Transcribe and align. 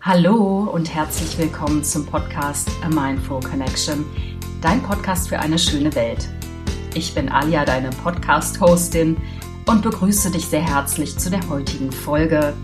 Hallo 0.00 0.70
und 0.72 0.94
herzlich 0.94 1.36
willkommen 1.38 1.82
zum 1.82 2.06
Podcast 2.06 2.70
A 2.84 2.88
Mindful 2.88 3.40
Connection, 3.40 4.06
dein 4.62 4.80
Podcast 4.80 5.28
für 5.28 5.40
eine 5.40 5.58
schöne 5.58 5.92
Welt. 5.96 6.28
Ich 6.94 7.16
bin 7.16 7.28
Alia, 7.28 7.64
deine 7.64 7.90
Podcast-Hostin 7.90 9.16
und 9.66 9.82
begrüße 9.82 10.30
dich 10.30 10.46
sehr 10.46 10.62
herzlich 10.62 11.18
zu 11.18 11.30
der 11.30 11.46
heutigen 11.48 11.90
Folge. 11.90 12.54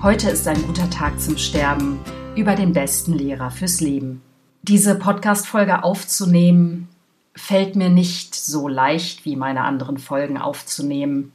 Heute 0.00 0.30
ist 0.30 0.46
ein 0.46 0.62
guter 0.62 0.88
Tag 0.88 1.20
zum 1.20 1.36
Sterben 1.36 1.98
über 2.36 2.54
den 2.54 2.72
besten 2.72 3.14
Lehrer 3.14 3.50
fürs 3.50 3.80
Leben. 3.80 4.22
Diese 4.62 4.96
Podcast-Folge 4.96 5.82
aufzunehmen, 5.82 6.88
fällt 7.34 7.74
mir 7.74 7.88
nicht 7.88 8.36
so 8.36 8.68
leicht 8.68 9.24
wie 9.24 9.34
meine 9.34 9.62
anderen 9.62 9.98
Folgen 9.98 10.38
aufzunehmen. 10.38 11.32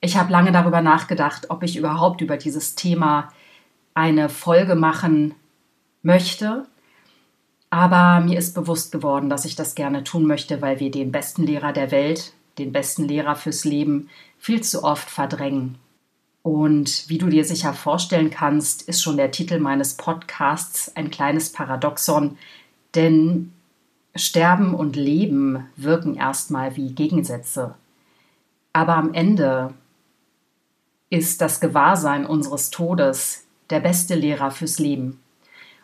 Ich 0.00 0.16
habe 0.16 0.32
lange 0.32 0.50
darüber 0.50 0.80
nachgedacht, 0.80 1.50
ob 1.50 1.62
ich 1.62 1.76
überhaupt 1.76 2.22
über 2.22 2.38
dieses 2.38 2.74
Thema 2.74 3.28
eine 3.98 4.28
Folge 4.28 4.76
machen 4.76 5.34
möchte. 6.02 6.66
Aber 7.68 8.24
mir 8.24 8.38
ist 8.38 8.54
bewusst 8.54 8.92
geworden, 8.92 9.28
dass 9.28 9.44
ich 9.44 9.56
das 9.56 9.74
gerne 9.74 10.04
tun 10.04 10.24
möchte, 10.24 10.62
weil 10.62 10.78
wir 10.78 10.92
den 10.92 11.10
besten 11.10 11.42
Lehrer 11.42 11.72
der 11.72 11.90
Welt, 11.90 12.32
den 12.58 12.70
besten 12.70 13.08
Lehrer 13.08 13.34
fürs 13.34 13.64
Leben 13.64 14.08
viel 14.38 14.62
zu 14.62 14.84
oft 14.84 15.10
verdrängen. 15.10 15.78
Und 16.44 17.08
wie 17.08 17.18
du 17.18 17.26
dir 17.26 17.44
sicher 17.44 17.74
vorstellen 17.74 18.30
kannst, 18.30 18.82
ist 18.82 19.02
schon 19.02 19.16
der 19.16 19.32
Titel 19.32 19.58
meines 19.58 19.94
Podcasts 19.94 20.94
ein 20.96 21.10
kleines 21.10 21.50
Paradoxon, 21.50 22.38
denn 22.94 23.52
Sterben 24.14 24.74
und 24.74 24.94
Leben 24.94 25.66
wirken 25.74 26.14
erstmal 26.14 26.76
wie 26.76 26.92
Gegensätze. 26.92 27.74
Aber 28.72 28.94
am 28.94 29.12
Ende 29.12 29.74
ist 31.10 31.40
das 31.40 31.60
Gewahrsein 31.60 32.26
unseres 32.26 32.70
Todes 32.70 33.47
der 33.70 33.80
beste 33.80 34.14
Lehrer 34.14 34.50
fürs 34.50 34.78
Leben. 34.78 35.20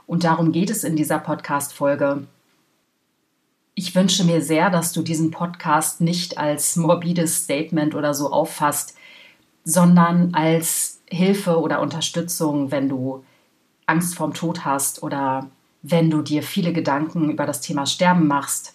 Und 0.07 0.25
darum 0.25 0.53
geht 0.53 0.71
es 0.71 0.85
in 0.85 0.97
dieser 0.97 1.19
Podcast-Folge. 1.19 2.27
Ich 3.75 3.95
wünsche 3.95 4.25
mir 4.25 4.43
sehr, 4.43 4.71
dass 4.71 4.93
du 4.93 5.03
diesen 5.03 5.31
Podcast 5.31 6.01
nicht 6.01 6.39
als 6.39 6.77
morbides 6.77 7.45
Statement 7.45 7.95
oder 7.95 8.15
so 8.15 8.31
auffasst, 8.31 8.97
sondern 9.65 10.35
als 10.35 11.01
Hilfe 11.07 11.59
oder 11.59 11.81
Unterstützung, 11.81 12.71
wenn 12.71 12.89
du 12.89 13.25
Angst 13.87 14.15
vorm 14.15 14.35
Tod 14.35 14.65
hast 14.65 15.03
oder 15.03 15.49
wenn 15.83 16.11
du 16.11 16.23
dir 16.23 16.43
viele 16.43 16.73
Gedanken 16.73 17.31
über 17.31 17.47
das 17.47 17.61
Thema 17.61 17.87
Sterben 17.87 18.27
machst. 18.27 18.74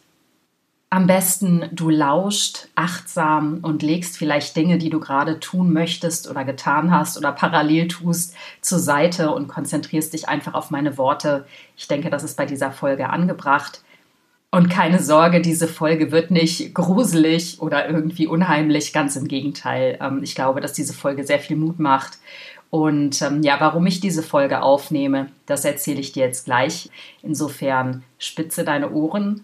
Am 0.92 1.06
besten 1.06 1.70
du 1.72 1.92
lauscht 1.92 2.68
achtsam 2.74 3.60
und 3.62 3.84
legst 3.84 4.18
vielleicht 4.18 4.56
Dinge, 4.56 4.80
die 4.80 4.90
du 4.90 5.00
gerade 5.00 5.40
tun 5.40 5.72
möchtest 5.72 6.28
oder 6.28 6.44
getan 6.44 6.90
hast 6.90 7.16
oder 7.16 7.32
parallel 7.32 7.88
tust, 7.88 8.36
zur 8.62 8.80
Seite 8.80 9.32
und 9.32 9.48
konzentrierst 9.48 10.14
dich 10.14 10.28
einfach 10.28 10.56
auf 10.56 10.72
meine 10.72 10.98
Worte. 10.98 11.46
Ich 11.78 11.88
denke, 11.88 12.10
das 12.10 12.24
ist 12.24 12.38
bei 12.38 12.48
dieser 12.48 12.72
Folge 12.72 13.12
angebracht. 13.12 13.84
Und 14.52 14.70
keine 14.70 15.00
Sorge, 15.00 15.42
diese 15.42 15.68
Folge 15.68 16.12
wird 16.12 16.32
nicht 16.32 16.74
gruselig 16.74 17.62
oder 17.62 17.88
irgendwie 17.88 18.26
unheimlich, 18.26 18.92
ganz 18.92 19.16
im 19.16 19.28
Gegenteil. 19.28 20.00
Ähm, 20.02 20.22
ich 20.24 20.34
glaube, 20.34 20.60
dass 20.60 20.74
diese 20.74 20.94
Folge 20.94 21.24
sehr 21.24 21.38
viel 21.38 21.56
Mut 21.56 21.78
macht. 21.78 22.18
Und 22.72 23.22
ähm, 23.22 23.44
ja, 23.44 23.58
warum 23.60 23.86
ich 23.86 24.00
diese 24.00 24.24
Folge 24.24 24.64
aufnehme, 24.64 25.28
das 25.46 25.66
erzähle 25.66 26.00
ich 26.00 26.14
dir 26.14 26.26
jetzt 26.26 26.46
gleich. 26.46 26.90
Insofern 27.22 28.04
spitze 28.18 28.64
deine 28.64 28.92
Ohren, 28.92 29.44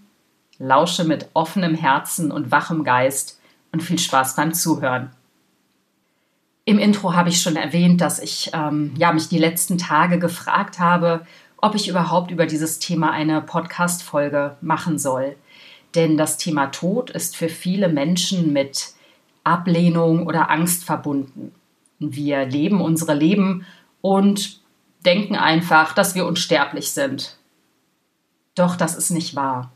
lausche 0.57 1.03
mit 1.03 1.29
offenem 1.33 1.75
Herzen 1.75 2.31
und 2.31 2.51
wachem 2.51 2.83
Geist 2.83 3.39
und 3.71 3.81
viel 3.81 3.99
Spaß 3.99 4.35
beim 4.35 4.53
Zuhören. 4.53 5.11
Im 6.63 6.79
Intro 6.79 7.13
habe 7.13 7.29
ich 7.29 7.41
schon 7.41 7.55
erwähnt, 7.55 8.01
dass 8.01 8.19
ich 8.19 8.49
ähm, 8.53 8.93
ja, 8.97 9.13
mich 9.13 9.29
die 9.29 9.37
letzten 9.37 9.77
Tage 9.77 10.17
gefragt 10.17 10.79
habe, 10.79 11.25
ob 11.57 11.75
ich 11.75 11.87
überhaupt 11.87 12.31
über 12.31 12.45
dieses 12.45 12.79
Thema 12.79 13.11
eine 13.11 13.41
Podcast-Folge 13.41 14.57
machen 14.61 14.97
soll. 14.97 15.35
Denn 15.93 16.17
das 16.17 16.37
Thema 16.37 16.67
Tod 16.67 17.09
ist 17.09 17.37
für 17.37 17.49
viele 17.49 17.87
Menschen 17.87 18.51
mit 18.51 18.93
Ablehnung 19.43 20.25
oder 20.25 20.49
Angst 20.49 20.83
verbunden. 20.83 21.53
Wir 21.99 22.45
leben 22.45 22.81
unsere 22.81 23.13
Leben 23.13 23.65
und 24.01 24.59
denken 25.05 25.35
einfach, 25.35 25.93
dass 25.93 26.15
wir 26.15 26.25
unsterblich 26.25 26.91
sind. 26.91 27.37
Doch 28.55 28.75
das 28.75 28.95
ist 28.95 29.11
nicht 29.11 29.35
wahr. 29.35 29.71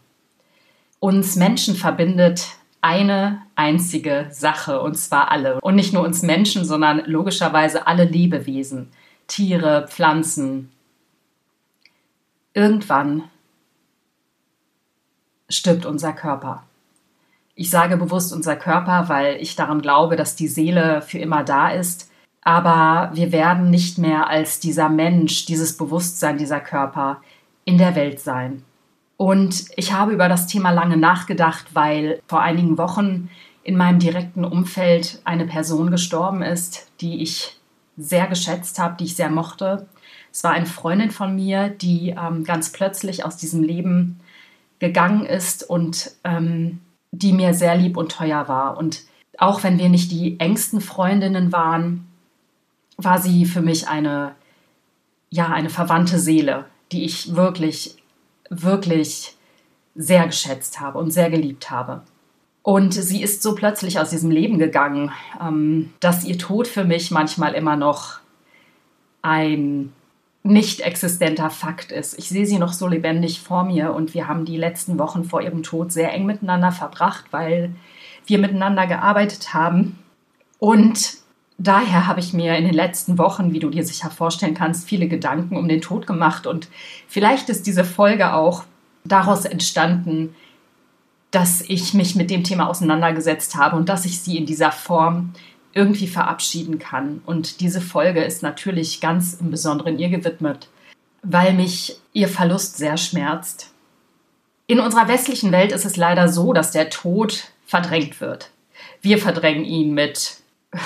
Uns 1.00 1.36
Menschen 1.36 1.76
verbindet 1.76 2.58
eine 2.82 3.42
einzige 3.56 4.28
Sache, 4.32 4.82
und 4.82 4.96
zwar 4.96 5.32
alle. 5.32 5.60
Und 5.62 5.76
nicht 5.76 5.94
nur 5.94 6.04
uns 6.04 6.22
Menschen, 6.22 6.66
sondern 6.66 7.04
logischerweise 7.06 7.88
alle 7.88 8.06
Lebewesen, 8.06 8.92
Tiere, 9.28 9.88
Pflanzen. 9.88 10.72
Irgendwann 12.54 13.24
stirbt 15.50 15.86
unser 15.86 16.14
Körper. 16.14 16.64
Ich 17.56 17.70
sage 17.70 17.98
bewusst 17.98 18.32
unser 18.32 18.56
Körper, 18.56 19.10
weil 19.10 19.38
ich 19.42 19.56
daran 19.56 19.82
glaube, 19.82 20.16
dass 20.16 20.36
die 20.36 20.48
Seele 20.48 21.02
für 21.02 21.20
immer 21.20 21.44
da 21.44 21.70
ist. 21.70 22.10
Aber 22.42 23.12
wir 23.14 23.32
werden 23.32 23.70
nicht 23.70 23.98
mehr 23.98 24.28
als 24.28 24.60
dieser 24.60 24.88
Mensch, 24.88 25.46
dieses 25.46 25.76
Bewusstsein, 25.76 26.38
dieser 26.38 26.62
Körper 26.62 27.22
in 27.66 27.78
der 27.78 27.96
Welt 27.96 28.20
sein. 28.22 28.64
Und 29.20 29.66
ich 29.76 29.92
habe 29.92 30.14
über 30.14 30.30
das 30.30 30.48
Thema 30.48 30.72
lange 30.72 30.96
nachgedacht, 30.96 31.76
weil 31.76 32.22
vor 32.28 32.40
einigen 32.42 32.78
Wochen 32.78 33.30
in 33.64 33.76
meinem 33.76 34.00
direkten 34.00 34.46
Umfeld 34.46 35.22
eine 35.26 35.46
Person 35.46 35.92
gestorben 35.92 36.42
ist, 36.42 36.90
die 37.02 37.22
ich 37.22 37.58
sehr 37.98 38.28
geschätzt 38.28 38.80
habe, 38.80 38.96
die 38.98 39.04
ich 39.04 39.18
sehr 39.18 39.30
mochte. 39.30 39.88
Es 40.32 40.46
war 40.46 40.52
eine 40.52 40.68
Freundin 40.68 41.12
von 41.12 41.36
mir, 41.36 41.68
die 41.68 42.12
ähm, 42.18 42.46
ganz 42.46 42.72
plötzlich 42.72 43.26
aus 43.26 43.36
diesem 43.36 43.62
Leben 43.62 44.22
gegangen 44.80 45.26
ist 45.26 45.70
und 45.70 46.12
ähm, 46.24 46.80
die 47.12 47.34
mir 47.34 47.54
sehr 47.54 47.76
lieb 47.76 47.98
und 47.98 48.14
teuer 48.14 48.48
war. 48.48 48.78
Und 48.78 49.04
auch 49.38 49.64
wenn 49.64 49.80
wir 49.80 49.90
nicht 49.90 50.12
die 50.12 50.40
engsten 50.40 50.80
Freundinnen 50.80 51.52
waren, 51.52 52.08
war 52.96 53.20
sie 53.20 53.46
für 53.46 53.62
mich 53.62 53.90
eine, 53.90 54.34
ja, 55.30 55.48
eine 55.48 55.70
verwandte 55.70 56.20
Seele, 56.20 56.68
die 56.94 57.04
ich 57.04 57.36
wirklich 57.36 57.98
wirklich 58.50 59.36
sehr 59.96 60.26
geschätzt 60.28 60.80
habe 60.80 60.98
und 60.98 61.12
sehr 61.12 61.30
geliebt 61.30 61.70
habe. 61.70 62.02
Und 62.62 62.94
sie 62.94 63.24
ist 63.24 63.42
so 63.42 63.56
plötzlich 63.56 64.00
aus 64.00 64.10
diesem 64.10 64.32
Leben 64.32 64.60
gegangen, 64.60 65.12
ähm, 65.42 65.94
dass 66.00 66.24
ihr 66.24 66.38
Tod 66.38 66.68
für 66.68 66.84
mich 66.84 67.10
manchmal 67.12 67.54
immer 67.54 67.76
noch 67.76 68.20
ein 69.22 69.92
nicht 70.44 70.82
existenter 70.82 71.50
Fakt 71.50 71.92
ist. 71.92 72.18
Ich 72.18 72.30
sehe 72.30 72.46
sie 72.46 72.60
noch 72.60 72.74
so 72.74 72.88
lebendig 72.88 73.42
vor 73.42 73.64
mir 73.64 73.94
und 73.94 74.14
wir 74.14 74.28
haben 74.28 74.46
die 74.46 74.58
letzten 74.58 74.98
Wochen 74.98 75.26
vor 75.26 75.42
ihrem 75.42 75.64
Tod 75.64 75.92
sehr 75.92 76.14
eng 76.14 76.26
miteinander 76.26 76.72
verbracht, 76.72 77.26
weil 77.32 77.74
wir 78.26 78.40
miteinander 78.40 78.88
gearbeitet 78.88 79.54
haben. 79.54 80.00
Und 80.60 81.18
daher 81.60 82.08
habe 82.08 82.22
ich 82.22 82.34
mir 82.34 82.58
in 82.58 82.66
den 82.66 82.74
letzten 82.74 83.18
Wochen, 83.18 83.54
wie 83.54 83.60
du 83.60 83.70
dir 83.70 83.86
sicher 83.86 84.10
vorstellen 84.10 84.56
kannst, 84.56 84.88
viele 84.88 85.08
Gedanken 85.08 85.58
um 85.58 85.68
den 85.68 85.82
Tod 85.82 86.08
gemacht. 86.08 86.48
Und 86.48 86.70
vielleicht 87.08 87.50
ist 87.50 87.68
diese 87.68 87.84
Folge 87.84 88.34
auch 88.34 88.64
daraus 89.04 89.46
entstanden, 89.46 90.34
dass 91.32 91.62
ich 91.62 91.94
mich 91.94 92.16
mit 92.16 92.32
dem 92.32 92.44
Thema 92.44 92.68
auseinandergesetzt 92.68 93.56
habe 93.56 93.76
und 93.76 93.90
dass 93.90 94.06
ich 94.06 94.20
sie 94.22 94.38
in 94.38 94.46
dieser 94.46 94.72
Form 94.72 95.34
irgendwie 95.74 96.08
verabschieden 96.08 96.80
kann. 96.80 97.22
Und 97.26 97.62
diese 97.62 97.82
Folge 97.82 98.24
ist 98.24 98.42
natürlich 98.42 99.02
ganz 99.02 99.36
im 99.36 99.52
Besonderen 99.52 100.00
ihr 100.00 100.10
gewidmet, 100.10 100.70
weil 101.22 101.54
mich 101.54 101.98
ihr 102.14 102.28
Verlust 102.28 102.78
sehr 102.78 102.98
schmerzt. 102.98 103.72
In 104.66 104.80
unserer 104.80 105.08
westlichen 105.08 105.52
Welt 105.52 105.72
ist 105.72 105.86
es 105.86 105.98
leider 105.98 106.30
so, 106.30 106.54
dass 106.54 106.72
der 106.72 106.90
Tod 106.90 107.52
verdrängt 107.66 108.22
wird. 108.22 108.50
Wir 109.02 109.20
verdrängen 109.20 109.66
ihn 109.66 109.94
mit 109.94 110.38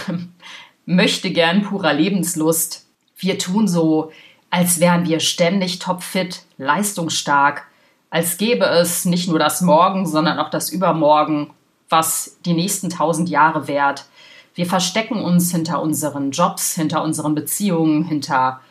möchte 0.85 1.31
gern 1.31 1.63
purer 1.63 1.93
Lebenslust. 1.93 2.85
Wir 3.17 3.37
tun 3.37 3.67
so, 3.67 4.11
als 4.49 4.79
wären 4.79 5.05
wir 5.05 5.19
ständig 5.19 5.79
topfit, 5.79 6.43
leistungsstark, 6.57 7.67
als 8.09 8.37
gäbe 8.37 8.65
es 8.65 9.05
nicht 9.05 9.27
nur 9.27 9.39
das 9.39 9.61
Morgen, 9.61 10.05
sondern 10.05 10.37
auch 10.37 10.49
das 10.49 10.69
Übermorgen, 10.69 11.49
was 11.89 12.37
die 12.45 12.53
nächsten 12.53 12.89
tausend 12.89 13.29
Jahre 13.29 13.67
währt. 13.67 14.05
Wir 14.53 14.67
verstecken 14.67 15.19
uns 15.19 15.51
hinter 15.51 15.81
unseren 15.81 16.29
Jobs, 16.29 16.75
hinter 16.75 17.03
unseren 17.03 17.33
Beziehungen, 17.33 18.03
hinter 18.03 18.61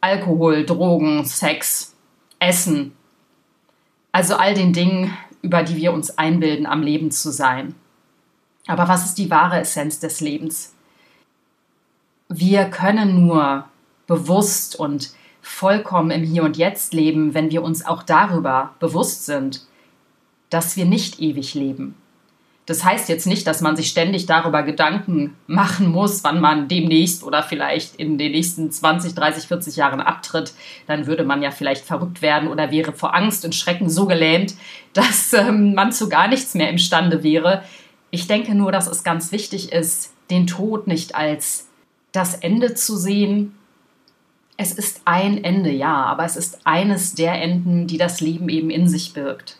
Alkohol, 0.00 0.66
Drogen, 0.66 1.24
Sex, 1.24 1.94
Essen. 2.40 2.96
Also 4.10 4.34
all 4.34 4.54
den 4.54 4.72
Dingen, 4.72 5.16
über 5.42 5.62
die 5.62 5.76
wir 5.76 5.92
uns 5.92 6.18
einbilden, 6.18 6.66
am 6.66 6.82
Leben 6.82 7.12
zu 7.12 7.30
sein. 7.30 7.76
Aber 8.66 8.88
was 8.88 9.04
ist 9.04 9.18
die 9.18 9.30
wahre 9.30 9.60
Essenz 9.60 10.00
des 10.00 10.20
Lebens? 10.20 10.74
Wir 12.30 12.66
können 12.66 13.26
nur 13.26 13.64
bewusst 14.06 14.78
und 14.78 15.10
vollkommen 15.42 16.10
im 16.10 16.22
Hier 16.22 16.44
und 16.44 16.56
Jetzt 16.56 16.94
leben, 16.94 17.34
wenn 17.34 17.50
wir 17.50 17.62
uns 17.62 17.84
auch 17.84 18.02
darüber 18.04 18.74
bewusst 18.78 19.26
sind, 19.26 19.66
dass 20.48 20.76
wir 20.76 20.84
nicht 20.84 21.20
ewig 21.20 21.54
leben. 21.54 21.96
Das 22.66 22.84
heißt 22.84 23.08
jetzt 23.08 23.26
nicht, 23.26 23.48
dass 23.48 23.62
man 23.62 23.74
sich 23.74 23.88
ständig 23.88 24.26
darüber 24.26 24.62
Gedanken 24.62 25.36
machen 25.48 25.88
muss, 25.88 26.22
wann 26.22 26.40
man 26.40 26.68
demnächst 26.68 27.24
oder 27.24 27.42
vielleicht 27.42 27.96
in 27.96 28.16
den 28.16 28.30
nächsten 28.30 28.70
20, 28.70 29.16
30, 29.16 29.48
40 29.48 29.74
Jahren 29.74 30.00
abtritt. 30.00 30.52
Dann 30.86 31.06
würde 31.08 31.24
man 31.24 31.42
ja 31.42 31.50
vielleicht 31.50 31.84
verrückt 31.84 32.22
werden 32.22 32.48
oder 32.48 32.70
wäre 32.70 32.92
vor 32.92 33.12
Angst 33.12 33.44
und 33.44 33.56
Schrecken 33.56 33.90
so 33.90 34.06
gelähmt, 34.06 34.54
dass 34.92 35.32
ähm, 35.32 35.74
man 35.74 35.90
zu 35.90 36.08
gar 36.08 36.28
nichts 36.28 36.54
mehr 36.54 36.70
imstande 36.70 37.24
wäre. 37.24 37.64
Ich 38.12 38.28
denke 38.28 38.54
nur, 38.54 38.70
dass 38.70 38.86
es 38.86 39.02
ganz 39.02 39.32
wichtig 39.32 39.72
ist, 39.72 40.12
den 40.30 40.46
Tod 40.46 40.86
nicht 40.86 41.16
als 41.16 41.69
das 42.12 42.34
Ende 42.34 42.74
zu 42.74 42.96
sehen. 42.96 43.54
Es 44.56 44.72
ist 44.72 45.02
ein 45.04 45.42
Ende, 45.42 45.70
ja, 45.70 45.94
aber 46.04 46.24
es 46.24 46.36
ist 46.36 46.60
eines 46.64 47.14
der 47.14 47.40
Enden, 47.40 47.86
die 47.86 47.98
das 47.98 48.20
Leben 48.20 48.48
eben 48.48 48.70
in 48.70 48.88
sich 48.88 49.14
birgt. 49.14 49.56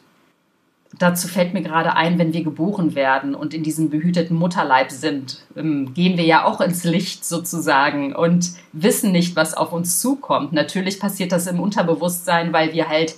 Dazu 0.98 1.28
fällt 1.28 1.54
mir 1.54 1.62
gerade 1.62 1.94
ein, 1.94 2.18
wenn 2.18 2.32
wir 2.32 2.42
geboren 2.42 2.96
werden 2.96 3.36
und 3.36 3.54
in 3.54 3.62
diesem 3.62 3.90
behüteten 3.90 4.36
Mutterleib 4.36 4.90
sind, 4.90 5.46
ähm, 5.56 5.94
gehen 5.94 6.18
wir 6.18 6.24
ja 6.24 6.44
auch 6.44 6.60
ins 6.60 6.82
Licht 6.82 7.24
sozusagen 7.24 8.14
und 8.14 8.50
wissen 8.72 9.12
nicht, 9.12 9.36
was 9.36 9.54
auf 9.54 9.72
uns 9.72 10.00
zukommt. 10.00 10.52
Natürlich 10.52 10.98
passiert 10.98 11.30
das 11.30 11.46
im 11.46 11.60
Unterbewusstsein, 11.60 12.52
weil 12.52 12.72
wir 12.72 12.88
halt 12.88 13.14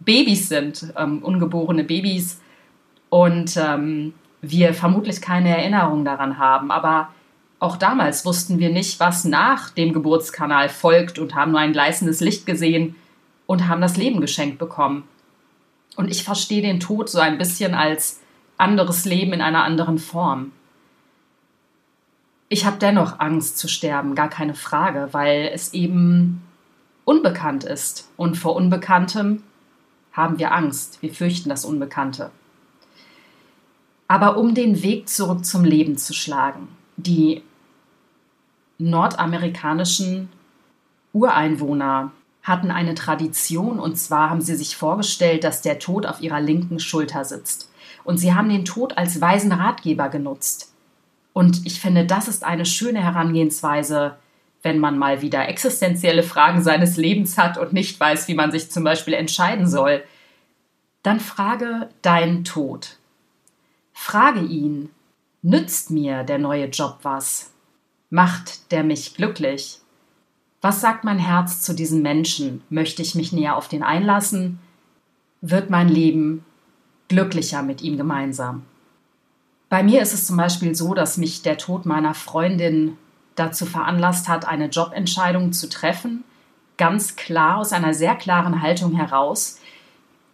Babys 0.00 0.48
sind, 0.48 0.92
ähm, 0.96 1.22
ungeborene 1.22 1.84
Babys 1.84 2.40
und 3.08 3.56
ähm, 3.56 4.12
wir 4.42 4.74
vermutlich 4.74 5.22
keine 5.22 5.56
Erinnerung 5.56 6.04
daran 6.04 6.38
haben. 6.38 6.70
Aber 6.70 7.08
auch 7.60 7.76
damals 7.76 8.24
wussten 8.24 8.58
wir 8.58 8.70
nicht, 8.70 9.00
was 9.00 9.24
nach 9.24 9.70
dem 9.70 9.92
Geburtskanal 9.92 10.68
folgt 10.68 11.18
und 11.18 11.34
haben 11.34 11.50
nur 11.50 11.60
ein 11.60 11.72
gleißendes 11.72 12.20
Licht 12.20 12.46
gesehen 12.46 12.94
und 13.46 13.66
haben 13.66 13.80
das 13.80 13.96
Leben 13.96 14.20
geschenkt 14.20 14.58
bekommen. 14.58 15.04
Und 15.96 16.10
ich 16.10 16.22
verstehe 16.22 16.62
den 16.62 16.78
Tod 16.78 17.08
so 17.08 17.18
ein 17.18 17.38
bisschen 17.38 17.74
als 17.74 18.20
anderes 18.56 19.04
Leben 19.04 19.32
in 19.32 19.40
einer 19.40 19.64
anderen 19.64 19.98
Form. 19.98 20.52
Ich 22.48 22.64
habe 22.64 22.78
dennoch 22.78 23.18
Angst 23.18 23.58
zu 23.58 23.68
sterben, 23.68 24.14
gar 24.14 24.28
keine 24.28 24.54
Frage, 24.54 25.08
weil 25.12 25.50
es 25.52 25.74
eben 25.74 26.42
unbekannt 27.04 27.64
ist. 27.64 28.10
Und 28.16 28.36
vor 28.36 28.54
Unbekanntem 28.54 29.42
haben 30.12 30.38
wir 30.38 30.52
Angst. 30.52 31.02
Wir 31.02 31.12
fürchten 31.12 31.48
das 31.48 31.64
Unbekannte. 31.64 32.30
Aber 34.06 34.38
um 34.38 34.54
den 34.54 34.82
Weg 34.82 35.08
zurück 35.08 35.44
zum 35.44 35.64
Leben 35.64 35.98
zu 35.98 36.14
schlagen, 36.14 36.68
die 36.98 37.42
nordamerikanischen 38.78 40.28
Ureinwohner 41.12 42.12
hatten 42.42 42.70
eine 42.70 42.94
Tradition 42.94 43.78
und 43.78 43.96
zwar 43.96 44.30
haben 44.30 44.40
sie 44.40 44.56
sich 44.56 44.76
vorgestellt, 44.76 45.44
dass 45.44 45.62
der 45.62 45.78
Tod 45.78 46.06
auf 46.06 46.20
ihrer 46.20 46.40
linken 46.40 46.80
Schulter 46.80 47.24
sitzt. 47.24 47.70
Und 48.04 48.18
sie 48.18 48.34
haben 48.34 48.48
den 48.48 48.64
Tod 48.64 48.96
als 48.96 49.20
weisen 49.20 49.52
Ratgeber 49.52 50.08
genutzt. 50.08 50.72
Und 51.32 51.66
ich 51.66 51.80
finde, 51.80 52.04
das 52.04 52.26
ist 52.26 52.44
eine 52.44 52.66
schöne 52.66 53.02
Herangehensweise, 53.02 54.16
wenn 54.62 54.78
man 54.78 54.98
mal 54.98 55.22
wieder 55.22 55.48
existenzielle 55.48 56.22
Fragen 56.22 56.62
seines 56.62 56.96
Lebens 56.96 57.38
hat 57.38 57.58
und 57.58 57.72
nicht 57.72 57.98
weiß, 58.00 58.26
wie 58.28 58.34
man 58.34 58.50
sich 58.50 58.70
zum 58.70 58.82
Beispiel 58.82 59.14
entscheiden 59.14 59.68
soll. 59.68 60.02
Dann 61.02 61.20
frage 61.20 61.90
deinen 62.02 62.44
Tod. 62.44 62.96
Frage 63.92 64.40
ihn, 64.40 64.90
nützt 65.48 65.90
mir 65.90 66.24
der 66.24 66.38
neue 66.38 66.66
Job 66.66 66.98
was? 67.02 67.50
Macht 68.10 68.70
der 68.70 68.84
mich 68.84 69.14
glücklich? 69.14 69.80
Was 70.60 70.82
sagt 70.82 71.04
mein 71.04 71.18
Herz 71.18 71.62
zu 71.62 71.74
diesem 71.74 72.02
Menschen? 72.02 72.62
Möchte 72.68 73.00
ich 73.00 73.14
mich 73.14 73.32
näher 73.32 73.56
auf 73.56 73.66
den 73.66 73.82
einlassen? 73.82 74.58
Wird 75.40 75.70
mein 75.70 75.88
Leben 75.88 76.44
glücklicher 77.08 77.62
mit 77.62 77.80
ihm 77.80 77.96
gemeinsam? 77.96 78.64
Bei 79.70 79.82
mir 79.82 80.02
ist 80.02 80.12
es 80.12 80.26
zum 80.26 80.36
Beispiel 80.36 80.74
so, 80.74 80.92
dass 80.92 81.16
mich 81.16 81.40
der 81.40 81.56
Tod 81.56 81.86
meiner 81.86 82.12
Freundin 82.12 82.98
dazu 83.34 83.64
veranlasst 83.64 84.28
hat, 84.28 84.46
eine 84.46 84.66
Jobentscheidung 84.66 85.52
zu 85.52 85.70
treffen, 85.70 86.24
ganz 86.76 87.16
klar 87.16 87.56
aus 87.56 87.72
einer 87.72 87.94
sehr 87.94 88.16
klaren 88.16 88.60
Haltung 88.60 88.94
heraus, 88.94 89.60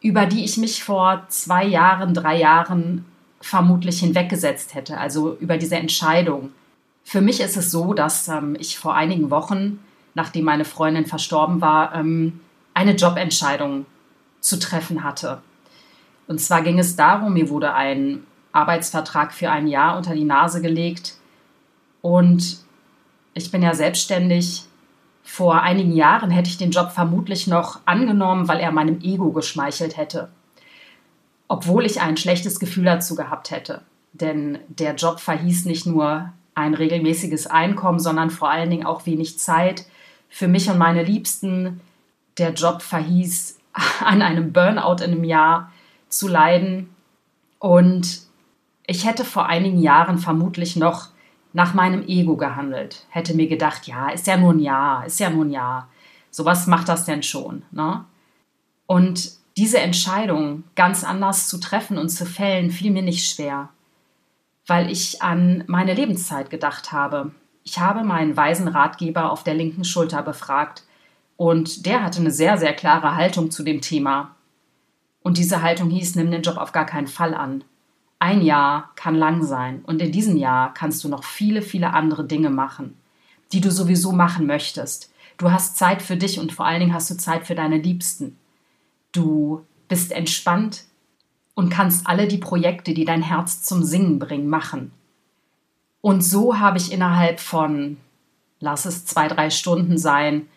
über 0.00 0.26
die 0.26 0.44
ich 0.44 0.56
mich 0.56 0.82
vor 0.82 1.24
zwei 1.28 1.64
Jahren, 1.64 2.14
drei 2.14 2.36
Jahren 2.38 3.04
vermutlich 3.44 4.00
hinweggesetzt 4.00 4.74
hätte, 4.74 4.98
also 4.98 5.36
über 5.36 5.58
diese 5.58 5.76
Entscheidung. 5.76 6.52
Für 7.04 7.20
mich 7.20 7.40
ist 7.40 7.56
es 7.56 7.70
so, 7.70 7.94
dass 7.94 8.28
ähm, 8.28 8.56
ich 8.58 8.78
vor 8.78 8.94
einigen 8.94 9.30
Wochen 9.30 9.80
nachdem 10.14 10.44
meine 10.44 10.64
Freundin 10.64 11.06
verstorben 11.06 11.60
war, 11.60 11.94
ähm, 11.94 12.40
eine 12.72 12.92
Jobentscheidung 12.92 13.86
zu 14.40 14.58
treffen 14.58 15.04
hatte. 15.04 15.42
Und 16.26 16.40
zwar 16.40 16.62
ging 16.62 16.78
es 16.78 16.96
darum, 16.96 17.34
mir 17.34 17.50
wurde 17.50 17.74
ein 17.74 18.24
Arbeitsvertrag 18.52 19.32
für 19.32 19.50
ein 19.50 19.66
Jahr 19.66 19.96
unter 19.96 20.14
die 20.14 20.24
Nase 20.24 20.62
gelegt 20.62 21.16
und 22.00 22.58
ich 23.34 23.50
bin 23.50 23.62
ja 23.62 23.74
selbstständig. 23.74 24.64
Vor 25.24 25.62
einigen 25.62 25.92
Jahren 25.92 26.30
hätte 26.30 26.50
ich 26.50 26.58
den 26.58 26.70
Job 26.70 26.92
vermutlich 26.92 27.46
noch 27.46 27.80
angenommen, 27.84 28.46
weil 28.46 28.60
er 28.60 28.70
meinem 28.70 29.00
Ego 29.00 29.32
geschmeichelt 29.32 29.96
hätte. 29.96 30.28
Obwohl 31.48 31.84
ich 31.84 32.00
ein 32.00 32.16
schlechtes 32.16 32.58
Gefühl 32.58 32.84
dazu 32.84 33.14
gehabt 33.14 33.50
hätte. 33.50 33.82
Denn 34.12 34.58
der 34.68 34.94
Job 34.94 35.20
verhieß 35.20 35.64
nicht 35.66 35.86
nur 35.86 36.32
ein 36.54 36.74
regelmäßiges 36.74 37.46
Einkommen, 37.46 37.98
sondern 37.98 38.30
vor 38.30 38.50
allen 38.50 38.70
Dingen 38.70 38.86
auch 38.86 39.06
wenig 39.06 39.38
Zeit, 39.38 39.86
für 40.28 40.48
mich 40.48 40.68
und 40.70 40.78
meine 40.78 41.02
Liebsten. 41.02 41.80
Der 42.38 42.52
Job 42.52 42.82
verhieß, 42.82 43.58
an 44.04 44.22
einem 44.22 44.52
Burnout 44.52 45.02
in 45.02 45.12
einem 45.12 45.24
Jahr 45.24 45.72
zu 46.08 46.28
leiden. 46.28 46.94
Und 47.58 48.20
ich 48.86 49.06
hätte 49.06 49.24
vor 49.24 49.46
einigen 49.46 49.78
Jahren 49.78 50.18
vermutlich 50.18 50.76
noch 50.76 51.08
nach 51.52 51.72
meinem 51.72 52.06
Ego 52.06 52.36
gehandelt. 52.36 53.06
Hätte 53.10 53.34
mir 53.34 53.46
gedacht, 53.48 53.86
ja, 53.86 54.10
ist 54.10 54.26
ja 54.26 54.36
nur 54.36 54.52
ein 54.52 54.60
Jahr, 54.60 55.06
ist 55.06 55.20
ja 55.20 55.30
nur 55.30 55.44
ein 55.44 55.50
Jahr. 55.50 55.88
So 56.30 56.44
was 56.44 56.66
macht 56.66 56.88
das 56.88 57.04
denn 57.04 57.22
schon? 57.22 57.62
Ne? 57.70 58.04
Und 58.86 59.32
diese 59.56 59.78
Entscheidung 59.78 60.64
ganz 60.74 61.04
anders 61.04 61.48
zu 61.48 61.58
treffen 61.58 61.98
und 61.98 62.08
zu 62.08 62.26
fällen, 62.26 62.70
fiel 62.70 62.90
mir 62.90 63.02
nicht 63.02 63.28
schwer, 63.28 63.68
weil 64.66 64.90
ich 64.90 65.22
an 65.22 65.64
meine 65.66 65.94
Lebenszeit 65.94 66.50
gedacht 66.50 66.92
habe. 66.92 67.32
Ich 67.62 67.78
habe 67.78 68.02
meinen 68.02 68.36
weisen 68.36 68.68
Ratgeber 68.68 69.30
auf 69.30 69.44
der 69.44 69.54
linken 69.54 69.84
Schulter 69.84 70.22
befragt 70.22 70.84
und 71.36 71.86
der 71.86 72.02
hatte 72.02 72.20
eine 72.20 72.30
sehr, 72.30 72.58
sehr 72.58 72.74
klare 72.74 73.14
Haltung 73.16 73.50
zu 73.50 73.62
dem 73.62 73.80
Thema. 73.80 74.34
Und 75.22 75.38
diese 75.38 75.62
Haltung 75.62 75.88
hieß, 75.90 76.16
nimm 76.16 76.30
den 76.30 76.42
Job 76.42 76.58
auf 76.58 76.72
gar 76.72 76.84
keinen 76.84 77.06
Fall 77.06 77.34
an. 77.34 77.64
Ein 78.18 78.42
Jahr 78.42 78.90
kann 78.96 79.14
lang 79.14 79.42
sein 79.42 79.82
und 79.84 80.02
in 80.02 80.12
diesem 80.12 80.36
Jahr 80.36 80.74
kannst 80.74 81.04
du 81.04 81.08
noch 81.08 81.24
viele, 81.24 81.62
viele 81.62 81.92
andere 81.92 82.24
Dinge 82.24 82.50
machen, 82.50 82.96
die 83.52 83.60
du 83.60 83.70
sowieso 83.70 84.12
machen 84.12 84.46
möchtest. 84.46 85.12
Du 85.36 85.50
hast 85.50 85.76
Zeit 85.76 86.02
für 86.02 86.16
dich 86.16 86.38
und 86.38 86.52
vor 86.52 86.66
allen 86.66 86.80
Dingen 86.80 86.94
hast 86.94 87.10
du 87.10 87.16
Zeit 87.16 87.46
für 87.46 87.54
deine 87.54 87.78
Liebsten. 87.78 88.36
Du 89.14 89.64
bist 89.88 90.12
entspannt 90.12 90.84
und 91.54 91.70
kannst 91.70 92.06
alle 92.06 92.26
die 92.28 92.38
Projekte, 92.38 92.92
die 92.92 93.04
dein 93.04 93.22
Herz 93.22 93.62
zum 93.62 93.82
Singen 93.82 94.18
bringen, 94.18 94.48
machen. 94.48 94.92
Und 96.00 96.22
so 96.22 96.58
habe 96.58 96.76
ich 96.76 96.92
innerhalb 96.92 97.40
von, 97.40 97.96
lass 98.60 98.84
es 98.84 99.06
zwei, 99.06 99.28
drei 99.28 99.48
Stunden 99.48 99.96
sein, 99.96 100.48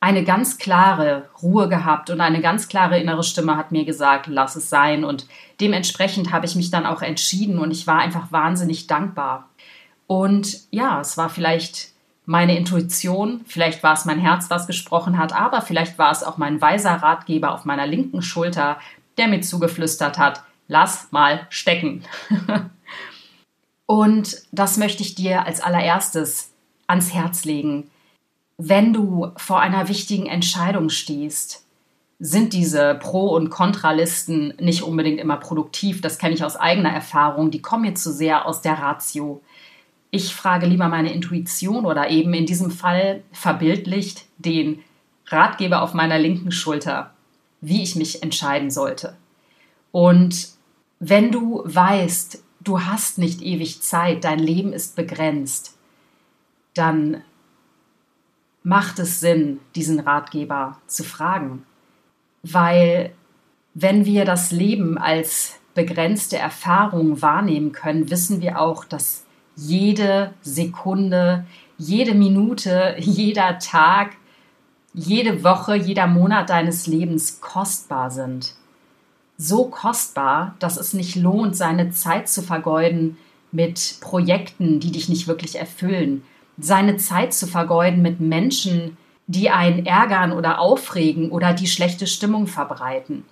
eine 0.00 0.22
ganz 0.22 0.58
klare 0.58 1.30
Ruhe 1.42 1.66
gehabt 1.70 2.10
und 2.10 2.20
eine 2.20 2.42
ganz 2.42 2.68
klare 2.68 3.00
innere 3.00 3.24
Stimme 3.24 3.56
hat 3.56 3.72
mir 3.72 3.86
gesagt, 3.86 4.26
lass 4.26 4.54
es 4.54 4.68
sein. 4.68 5.02
Und 5.02 5.26
dementsprechend 5.62 6.30
habe 6.30 6.44
ich 6.44 6.56
mich 6.56 6.70
dann 6.70 6.84
auch 6.84 7.00
entschieden 7.00 7.58
und 7.58 7.70
ich 7.70 7.86
war 7.86 8.00
einfach 8.00 8.30
wahnsinnig 8.30 8.86
dankbar. 8.86 9.48
Und 10.06 10.58
ja, 10.70 11.00
es 11.00 11.16
war 11.16 11.30
vielleicht 11.30 11.93
meine 12.26 12.56
Intuition, 12.56 13.42
vielleicht 13.46 13.82
war 13.82 13.92
es 13.92 14.04
mein 14.04 14.18
Herz, 14.18 14.48
was 14.48 14.66
gesprochen 14.66 15.18
hat, 15.18 15.34
aber 15.34 15.60
vielleicht 15.60 15.98
war 15.98 16.10
es 16.10 16.22
auch 16.22 16.38
mein 16.38 16.60
weiser 16.60 16.94
Ratgeber 16.94 17.52
auf 17.52 17.64
meiner 17.64 17.86
linken 17.86 18.22
Schulter, 18.22 18.78
der 19.18 19.28
mir 19.28 19.40
zugeflüstert 19.40 20.18
hat, 20.18 20.42
lass 20.68 21.12
mal 21.12 21.46
stecken. 21.50 22.04
Und 23.86 24.42
das 24.50 24.78
möchte 24.78 25.02
ich 25.02 25.14
dir 25.14 25.44
als 25.44 25.60
allererstes 25.60 26.50
ans 26.86 27.12
Herz 27.12 27.44
legen. 27.44 27.90
Wenn 28.56 28.92
du 28.92 29.32
vor 29.36 29.60
einer 29.60 29.88
wichtigen 29.88 30.26
Entscheidung 30.26 30.88
stehst, 30.88 31.64
sind 32.18 32.52
diese 32.52 32.94
Pro- 32.94 33.34
und 33.34 33.50
Kontralisten 33.50 34.54
nicht 34.58 34.82
unbedingt 34.82 35.20
immer 35.20 35.36
produktiv. 35.36 36.00
Das 36.00 36.18
kenne 36.18 36.34
ich 36.34 36.44
aus 36.44 36.56
eigener 36.56 36.90
Erfahrung. 36.90 37.50
Die 37.50 37.60
kommen 37.60 37.82
mir 37.82 37.94
zu 37.94 38.12
sehr 38.12 38.46
aus 38.46 38.62
der 38.62 38.78
Ratio. 38.78 39.42
Ich 40.14 40.32
frage 40.32 40.66
lieber 40.66 40.86
meine 40.86 41.12
Intuition 41.12 41.84
oder 41.84 42.08
eben 42.08 42.34
in 42.34 42.46
diesem 42.46 42.70
Fall 42.70 43.24
verbildlicht 43.32 44.26
den 44.38 44.78
Ratgeber 45.26 45.82
auf 45.82 45.92
meiner 45.92 46.20
linken 46.20 46.52
Schulter, 46.52 47.12
wie 47.60 47.82
ich 47.82 47.96
mich 47.96 48.22
entscheiden 48.22 48.70
sollte. 48.70 49.16
Und 49.90 50.50
wenn 51.00 51.32
du 51.32 51.62
weißt, 51.64 52.44
du 52.60 52.82
hast 52.82 53.18
nicht 53.18 53.42
ewig 53.42 53.82
Zeit, 53.82 54.22
dein 54.22 54.38
Leben 54.38 54.72
ist 54.72 54.94
begrenzt, 54.94 55.76
dann 56.74 57.24
macht 58.62 59.00
es 59.00 59.18
Sinn, 59.18 59.58
diesen 59.74 59.98
Ratgeber 59.98 60.78
zu 60.86 61.02
fragen. 61.02 61.66
Weil 62.44 63.12
wenn 63.74 64.04
wir 64.04 64.24
das 64.24 64.52
Leben 64.52 64.96
als 64.96 65.58
begrenzte 65.74 66.38
Erfahrung 66.38 67.20
wahrnehmen 67.20 67.72
können, 67.72 68.10
wissen 68.10 68.40
wir 68.40 68.60
auch, 68.60 68.84
dass 68.84 69.24
jede 69.56 70.34
Sekunde, 70.42 71.46
jede 71.78 72.14
Minute, 72.14 72.96
jeder 72.98 73.58
Tag, 73.58 74.16
jede 74.92 75.42
Woche, 75.42 75.74
jeder 75.76 76.06
Monat 76.06 76.50
deines 76.50 76.86
Lebens 76.86 77.40
kostbar 77.40 78.10
sind. 78.10 78.54
So 79.36 79.64
kostbar, 79.64 80.54
dass 80.60 80.76
es 80.76 80.92
nicht 80.92 81.16
lohnt, 81.16 81.56
seine 81.56 81.90
Zeit 81.90 82.28
zu 82.28 82.42
vergeuden 82.42 83.18
mit 83.50 83.98
Projekten, 84.00 84.78
die 84.78 84.92
dich 84.92 85.08
nicht 85.08 85.26
wirklich 85.26 85.56
erfüllen, 85.56 86.22
seine 86.56 86.96
Zeit 86.98 87.34
zu 87.34 87.48
vergeuden 87.48 88.00
mit 88.02 88.20
Menschen, 88.20 88.96
die 89.26 89.50
einen 89.50 89.86
ärgern 89.86 90.30
oder 90.30 90.60
aufregen 90.60 91.30
oder 91.30 91.52
die 91.52 91.66
schlechte 91.66 92.06
Stimmung 92.06 92.46
verbreiten. 92.46 93.24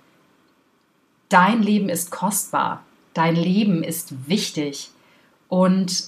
Dein 1.29 1.63
Leben 1.63 1.87
ist 1.87 2.11
kostbar, 2.11 2.83
dein 3.13 3.35
Leben 3.35 3.83
ist 3.83 4.27
wichtig 4.27 4.89
und 5.53 6.05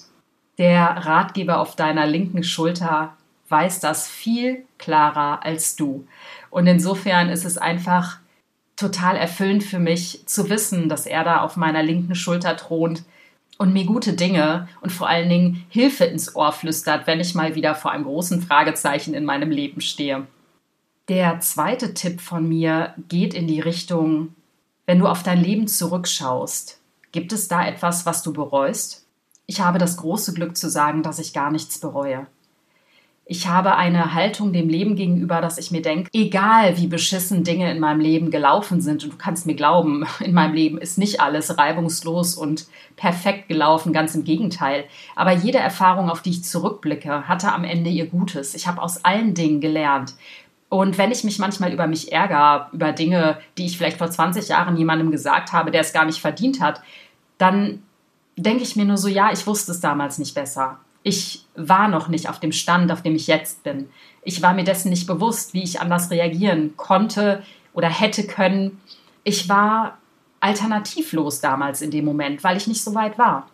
der 0.57 1.05
Ratgeber 1.05 1.59
auf 1.59 1.75
deiner 1.75 2.07
linken 2.07 2.43
Schulter 2.43 3.15
weiß 3.47 3.79
das 3.79 4.07
viel 4.07 4.65
klarer 4.79 5.45
als 5.45 5.75
du. 5.75 6.07
Und 6.49 6.65
insofern 6.65 7.29
ist 7.29 7.45
es 7.45 7.59
einfach 7.59 8.17
total 8.75 9.15
erfüllend 9.15 9.63
für 9.63 9.77
mich 9.77 10.25
zu 10.25 10.49
wissen, 10.49 10.89
dass 10.89 11.05
er 11.05 11.23
da 11.23 11.41
auf 11.41 11.57
meiner 11.57 11.83
linken 11.83 12.15
Schulter 12.15 12.57
thront 12.57 13.03
und 13.59 13.71
mir 13.71 13.85
gute 13.85 14.13
Dinge 14.13 14.67
und 14.81 14.91
vor 14.91 15.09
allen 15.09 15.29
Dingen 15.29 15.63
Hilfe 15.69 16.05
ins 16.05 16.35
Ohr 16.35 16.51
flüstert, 16.51 17.05
wenn 17.05 17.19
ich 17.19 17.35
mal 17.35 17.53
wieder 17.53 17.75
vor 17.75 17.91
einem 17.91 18.05
großen 18.05 18.41
Fragezeichen 18.41 19.13
in 19.13 19.25
meinem 19.25 19.51
Leben 19.51 19.79
stehe. 19.79 20.25
Der 21.07 21.39
zweite 21.39 21.93
Tipp 21.93 22.19
von 22.19 22.49
mir 22.49 22.95
geht 23.09 23.35
in 23.35 23.45
die 23.45 23.61
Richtung, 23.61 24.33
wenn 24.87 24.97
du 24.97 25.05
auf 25.05 25.21
dein 25.21 25.43
Leben 25.43 25.67
zurückschaust, 25.67 26.79
gibt 27.11 27.31
es 27.31 27.47
da 27.47 27.63
etwas, 27.67 28.07
was 28.07 28.23
du 28.23 28.33
bereust? 28.33 29.04
Ich 29.47 29.61
habe 29.61 29.77
das 29.77 29.97
große 29.97 30.33
Glück 30.33 30.57
zu 30.57 30.69
sagen, 30.69 31.03
dass 31.03 31.19
ich 31.19 31.33
gar 31.33 31.51
nichts 31.51 31.79
bereue. 31.79 32.27
Ich 33.27 33.47
habe 33.47 33.75
eine 33.75 34.13
Haltung 34.13 34.53
dem 34.53 34.69
Leben 34.69 34.95
gegenüber, 34.95 35.41
dass 35.41 35.57
ich 35.57 35.71
mir 35.71 35.81
denke, 35.81 36.11
egal 36.13 36.77
wie 36.77 36.85
beschissen 36.85 37.43
Dinge 37.43 37.71
in 37.71 37.79
meinem 37.79 37.99
Leben 37.99 38.29
gelaufen 38.29 38.81
sind, 38.81 39.03
und 39.03 39.13
du 39.13 39.17
kannst 39.17 39.47
mir 39.47 39.55
glauben, 39.55 40.05
in 40.19 40.33
meinem 40.33 40.53
Leben 40.53 40.77
ist 40.77 40.99
nicht 40.99 41.21
alles 41.21 41.57
reibungslos 41.57 42.35
und 42.35 42.67
perfekt 42.95 43.47
gelaufen, 43.47 43.93
ganz 43.93 44.13
im 44.13 44.25
Gegenteil. 44.25 44.85
Aber 45.15 45.31
jede 45.31 45.57
Erfahrung, 45.57 46.11
auf 46.11 46.21
die 46.21 46.31
ich 46.31 46.43
zurückblicke, 46.43 47.27
hatte 47.27 47.51
am 47.51 47.63
Ende 47.63 47.89
ihr 47.89 48.05
Gutes. 48.05 48.53
Ich 48.53 48.67
habe 48.67 48.81
aus 48.81 49.03
allen 49.03 49.33
Dingen 49.33 49.59
gelernt. 49.59 50.13
Und 50.69 50.97
wenn 50.99 51.11
ich 51.11 51.23
mich 51.23 51.39
manchmal 51.39 51.73
über 51.73 51.87
mich 51.87 52.11
ärgere, 52.11 52.69
über 52.73 52.91
Dinge, 52.91 53.39
die 53.57 53.65
ich 53.65 53.77
vielleicht 53.77 53.97
vor 53.97 54.09
20 54.09 54.49
Jahren 54.49 54.77
jemandem 54.77 55.09
gesagt 55.09 55.51
habe, 55.51 55.71
der 55.71 55.81
es 55.81 55.93
gar 55.93 56.05
nicht 56.05 56.21
verdient 56.21 56.61
hat, 56.61 56.81
dann 57.39 57.81
denke 58.35 58.63
ich 58.63 58.75
mir 58.75 58.85
nur 58.85 58.97
so, 58.97 59.07
ja, 59.07 59.31
ich 59.31 59.45
wusste 59.47 59.71
es 59.71 59.79
damals 59.79 60.17
nicht 60.17 60.35
besser. 60.35 60.79
Ich 61.03 61.45
war 61.55 61.87
noch 61.87 62.07
nicht 62.07 62.29
auf 62.29 62.39
dem 62.39 62.51
Stand, 62.51 62.91
auf 62.91 63.01
dem 63.01 63.15
ich 63.15 63.27
jetzt 63.27 63.63
bin. 63.63 63.89
Ich 64.23 64.41
war 64.41 64.53
mir 64.53 64.63
dessen 64.63 64.89
nicht 64.89 65.07
bewusst, 65.07 65.53
wie 65.53 65.63
ich 65.63 65.79
anders 65.79 66.09
reagieren 66.09 66.75
konnte 66.77 67.43
oder 67.73 67.89
hätte 67.89 68.25
können. 68.25 68.81
Ich 69.23 69.47
war 69.47 69.97
alternativlos 70.39 71.41
damals 71.41 71.81
in 71.81 71.91
dem 71.91 72.05
Moment, 72.05 72.43
weil 72.43 72.57
ich 72.57 72.67
nicht 72.67 72.83
so 72.83 72.95
weit 72.95 73.17
war. 73.17 73.49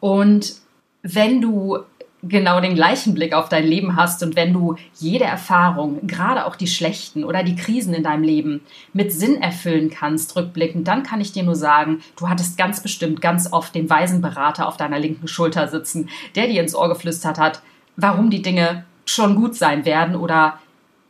Und 0.00 0.56
wenn 1.02 1.40
du 1.40 1.78
genau 2.22 2.60
den 2.60 2.74
gleichen 2.74 3.14
Blick 3.14 3.34
auf 3.34 3.48
dein 3.48 3.66
Leben 3.66 3.96
hast 3.96 4.22
und 4.22 4.36
wenn 4.36 4.52
du 4.52 4.76
jede 4.98 5.24
Erfahrung, 5.24 6.06
gerade 6.06 6.46
auch 6.46 6.56
die 6.56 6.66
schlechten 6.66 7.24
oder 7.24 7.42
die 7.42 7.56
Krisen 7.56 7.94
in 7.94 8.02
deinem 8.02 8.22
Leben 8.22 8.62
mit 8.92 9.12
Sinn 9.12 9.40
erfüllen 9.40 9.90
kannst, 9.90 10.34
rückblickend, 10.34 10.88
dann 10.88 11.02
kann 11.02 11.20
ich 11.20 11.32
dir 11.32 11.42
nur 11.42 11.56
sagen, 11.56 12.02
du 12.18 12.28
hattest 12.28 12.58
ganz 12.58 12.82
bestimmt 12.82 13.20
ganz 13.20 13.52
oft 13.52 13.74
den 13.74 13.88
weisen 13.90 14.20
Berater 14.20 14.66
auf 14.66 14.76
deiner 14.76 14.98
linken 14.98 15.28
Schulter 15.28 15.68
sitzen, 15.68 16.08
der 16.34 16.48
dir 16.48 16.62
ins 16.62 16.74
Ohr 16.74 16.88
geflüstert 16.88 17.38
hat, 17.38 17.62
warum 17.96 18.30
die 18.30 18.42
Dinge 18.42 18.84
schon 19.04 19.36
gut 19.36 19.54
sein 19.54 19.84
werden 19.84 20.16
oder 20.16 20.58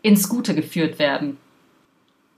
ins 0.02 0.28
Gute 0.28 0.54
geführt 0.54 0.98
werden. 0.98 1.38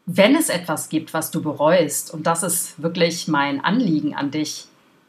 Wenn 0.07 0.37
es 0.37 0.49
etwas 0.49 0.89
gibt, 0.89 1.13
was 1.13 1.31
du 1.31 1.43
bereust, 1.43 2.15
und 2.15 2.27
das 2.27 2.43
ist 2.43 2.83
wirklich 2.83 3.29
mein 3.29 3.63
Anliegen 3.63 4.15
an 4.15 4.31
dich, 4.31 4.67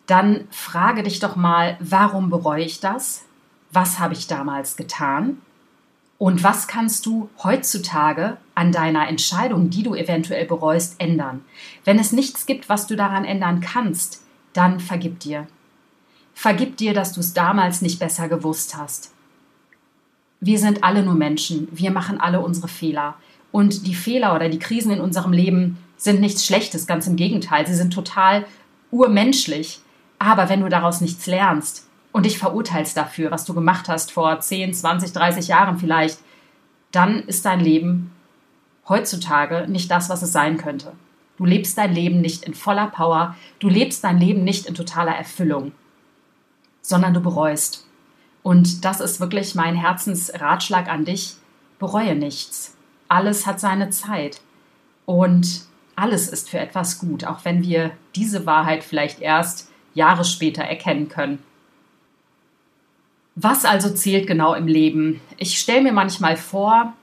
dann 0.08 0.48
frage 0.50 1.04
dich 1.04 1.20
doch 1.20 1.36
mal, 1.36 1.78
warum 1.80 2.30
bereue 2.30 2.66
ich 2.66 2.80
das? 2.80 3.24
Was 3.72 4.00
habe 4.00 4.14
ich 4.14 4.28
damals 4.28 4.76
getan 4.76 5.38
und 6.18 6.44
was 6.44 6.68
kannst 6.68 7.06
du 7.06 7.30
heutzutage 7.44 8.38
an 8.54 8.72
deiner 8.72 9.08
Entscheidung, 9.08 9.70
die 9.70 9.84
du 9.84 9.96
eventuell 9.96 10.46
bereust, 10.46 10.96
ändern. 11.00 11.46
Wenn 11.86 11.98
es 11.98 12.12
nichts 12.12 12.46
gibt, 12.46 12.68
was 12.68 12.88
du 12.88 12.96
daran 12.96 13.24
ändern 13.24 13.62
kannst, 13.62 14.22
dann 14.54 14.82
vergib 14.82 15.22
dir. 15.22 15.48
Vergib 16.34 16.78
dir, 16.78 16.94
dass 16.94 17.14
du 17.14 17.22
es 17.22 17.34
damals 17.34 17.82
nicht 17.82 18.00
besser 18.00 18.28
gewusst 18.28 18.76
hast. 18.76 19.14
Wir 20.42 20.60
sind 20.60 20.84
alle 20.84 21.04
nur 21.04 21.16
Menschen, 21.16 21.68
wir 21.72 21.92
machen 21.92 22.20
alle 22.20 22.42
unsere 22.42 22.68
Fehler. 22.68 23.16
Und 23.52 23.88
die 23.88 23.96
Fehler 23.96 24.36
oder 24.36 24.50
die 24.50 24.60
Krisen 24.60 24.92
in 24.92 25.02
unserem 25.02 25.34
Leben 25.34 25.78
sind 25.98 26.22
nichts 26.22 26.46
Schlechtes, 26.46 26.88
ganz 26.88 27.08
im 27.08 27.16
Gegenteil, 27.16 27.66
sie 27.66 27.76
sind 27.76 27.94
total 27.94 28.46
urmenschlich. 28.92 29.80
Aber 30.18 30.50
wenn 30.50 30.62
du 30.62 30.70
daraus 30.70 31.02
nichts 31.02 31.28
lernst, 31.28 31.89
und 32.12 32.26
dich 32.26 32.38
verurteilst 32.38 32.98
dafür, 32.98 33.32
was 33.32 33.46
du 33.46 33.54
gemacht 33.54 33.88
hast 33.88 34.12
vor 34.12 34.40
10, 34.40 34.74
20, 34.74 35.14
30 35.14 35.48
Jahren 35.48 35.78
vielleicht, 35.78 36.20
dann 36.92 37.20
ist 37.28 37.46
dein 37.46 37.60
Leben 37.60 38.12
heutzutage 38.88 39.68
nicht 39.68 39.92
das, 39.92 40.10
was 40.10 40.24
es 40.24 40.32
sein 40.32 40.58
könnte. 40.58 40.94
Du 41.38 41.46
lebst 41.46 41.78
dein 41.78 41.94
Leben 41.94 42.20
nicht 42.20 42.44
in 42.44 42.54
voller 42.54 42.88
Power, 42.88 43.36
du 43.60 43.70
lebst 43.70 44.04
dein 44.04 44.20
Leben 44.20 44.44
nicht 44.44 44.66
in 44.66 44.76
totaler 44.76 45.16
Erfüllung, 45.16 45.72
sondern 46.82 47.14
du 47.14 47.22
bereust. 47.22 47.88
Und 48.44 48.84
das 48.84 49.00
ist 49.00 49.20
wirklich 49.20 49.56
mein 49.56 49.76
Herzensratschlag 49.76 50.90
an 50.90 51.06
dich. 51.06 51.36
Bereue 51.78 52.16
nichts. 52.16 52.76
Alles 53.08 53.46
hat 53.46 53.60
seine 53.60 53.90
Zeit. 53.90 54.42
Und 55.06 55.62
alles 55.96 56.30
ist 56.30 56.50
für 56.50 56.60
etwas 56.60 57.00
gut, 57.00 57.26
auch 57.26 57.46
wenn 57.46 57.64
wir 57.64 57.92
diese 58.16 58.46
Wahrheit 58.46 58.84
vielleicht 58.84 59.22
erst 59.22 59.70
Jahre 59.94 60.24
später 60.24 60.64
erkennen 60.64 61.10
können. 61.10 61.40
Was 63.36 63.66
also 63.66 63.90
zählt 63.90 64.28
genau 64.28 64.54
im 64.54 64.68
Leben? 64.68 65.22
Ich 65.38 65.60
stelle 65.60 65.82
mir 65.82 65.94
manchmal 65.94 66.36
vor, 66.36 66.94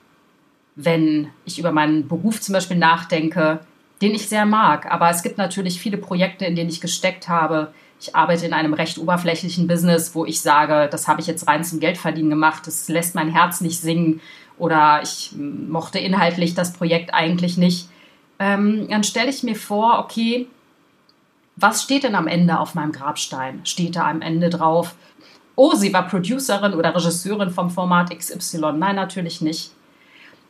wenn 0.74 1.28
ich 1.44 1.58
über 1.58 1.72
meinen 1.72 2.06
Beruf 2.06 2.40
zum 2.40 2.52
Beispiel 2.52 2.76
nachdenke, 2.76 3.60
den 4.02 4.14
ich 4.14 4.28
sehr 4.28 4.44
mag, 4.44 4.90
aber 4.92 5.08
es 5.08 5.22
gibt 5.22 5.38
natürlich 5.38 5.80
viele 5.80 5.96
Projekte, 5.96 6.44
in 6.44 6.54
denen 6.54 6.68
ich 6.68 6.82
gesteckt 6.82 7.28
habe. 7.28 7.72
Ich 7.98 8.14
arbeite 8.14 8.44
in 8.44 8.52
einem 8.52 8.74
recht 8.74 8.98
oberflächlichen 8.98 9.66
Business, 9.66 10.14
wo 10.14 10.26
ich 10.26 10.42
sage, 10.42 10.88
das 10.90 11.08
habe 11.08 11.22
ich 11.22 11.26
jetzt 11.26 11.48
rein 11.48 11.64
zum 11.64 11.80
Geldverdienen 11.80 12.28
gemacht, 12.28 12.66
das 12.66 12.88
lässt 12.88 13.14
mein 13.14 13.30
Herz 13.30 13.62
nicht 13.62 13.80
singen 13.80 14.20
oder 14.58 15.00
ich 15.02 15.32
mochte 15.36 15.98
inhaltlich 15.98 16.54
das 16.54 16.74
Projekt 16.74 17.14
eigentlich 17.14 17.56
nicht. 17.56 17.88
Ähm, 18.38 18.86
dann 18.90 19.02
stelle 19.02 19.30
ich 19.30 19.42
mir 19.42 19.56
vor, 19.56 19.98
okay, 19.98 20.46
was 21.56 21.82
steht 21.82 22.04
denn 22.04 22.14
am 22.14 22.26
Ende 22.26 22.60
auf 22.60 22.74
meinem 22.74 22.92
Grabstein? 22.92 23.64
Steht 23.64 23.96
da 23.96 24.10
am 24.10 24.20
Ende 24.20 24.50
drauf, 24.50 24.94
oh, 25.56 25.74
sie 25.74 25.92
war 25.92 26.06
Producerin 26.06 26.74
oder 26.74 26.94
Regisseurin 26.94 27.50
vom 27.50 27.70
Format 27.70 28.16
XY. 28.16 28.72
Nein, 28.76 28.96
natürlich 28.96 29.40
nicht. 29.40 29.72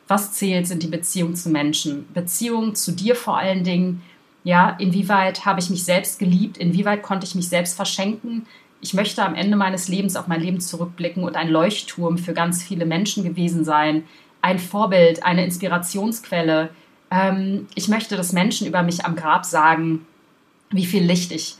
Was 0.07 0.33
zählt, 0.33 0.67
sind 0.67 0.83
die 0.83 0.87
Beziehungen 0.87 1.35
zu 1.35 1.49
Menschen. 1.49 2.05
Beziehungen 2.13 2.75
zu 2.75 2.91
dir 2.91 3.15
vor 3.15 3.37
allen 3.37 3.63
Dingen. 3.63 4.03
Ja, 4.43 4.69
inwieweit 4.79 5.45
habe 5.45 5.59
ich 5.59 5.69
mich 5.69 5.83
selbst 5.83 6.19
geliebt? 6.19 6.57
Inwieweit 6.57 7.03
konnte 7.03 7.25
ich 7.25 7.35
mich 7.35 7.49
selbst 7.49 7.75
verschenken? 7.75 8.45
Ich 8.79 8.93
möchte 8.93 9.23
am 9.23 9.35
Ende 9.35 9.57
meines 9.57 9.87
Lebens 9.87 10.15
auf 10.15 10.27
mein 10.27 10.41
Leben 10.41 10.61
zurückblicken 10.61 11.23
und 11.23 11.35
ein 11.35 11.49
Leuchtturm 11.49 12.17
für 12.17 12.33
ganz 12.33 12.63
viele 12.63 12.85
Menschen 12.85 13.23
gewesen 13.23 13.65
sein. 13.65 14.03
Ein 14.41 14.59
Vorbild, 14.59 15.23
eine 15.23 15.43
Inspirationsquelle. 15.43 16.69
Ähm, 17.11 17.67
ich 17.75 17.87
möchte, 17.87 18.15
dass 18.15 18.33
Menschen 18.33 18.67
über 18.67 18.83
mich 18.83 19.03
am 19.03 19.15
Grab 19.15 19.45
sagen, 19.45 20.05
wie 20.69 20.85
viel 20.85 21.03
Licht 21.03 21.31
ich 21.31 21.57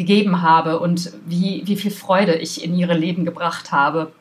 gegeben 0.00 0.40
habe 0.40 0.80
und 0.80 1.12
wie, 1.26 1.62
wie 1.66 1.76
viel 1.76 1.90
Freude 1.90 2.34
ich 2.36 2.64
in 2.64 2.74
ihre 2.74 2.96
Leben 2.96 3.26
gebracht 3.26 3.70
habe. 3.70 4.12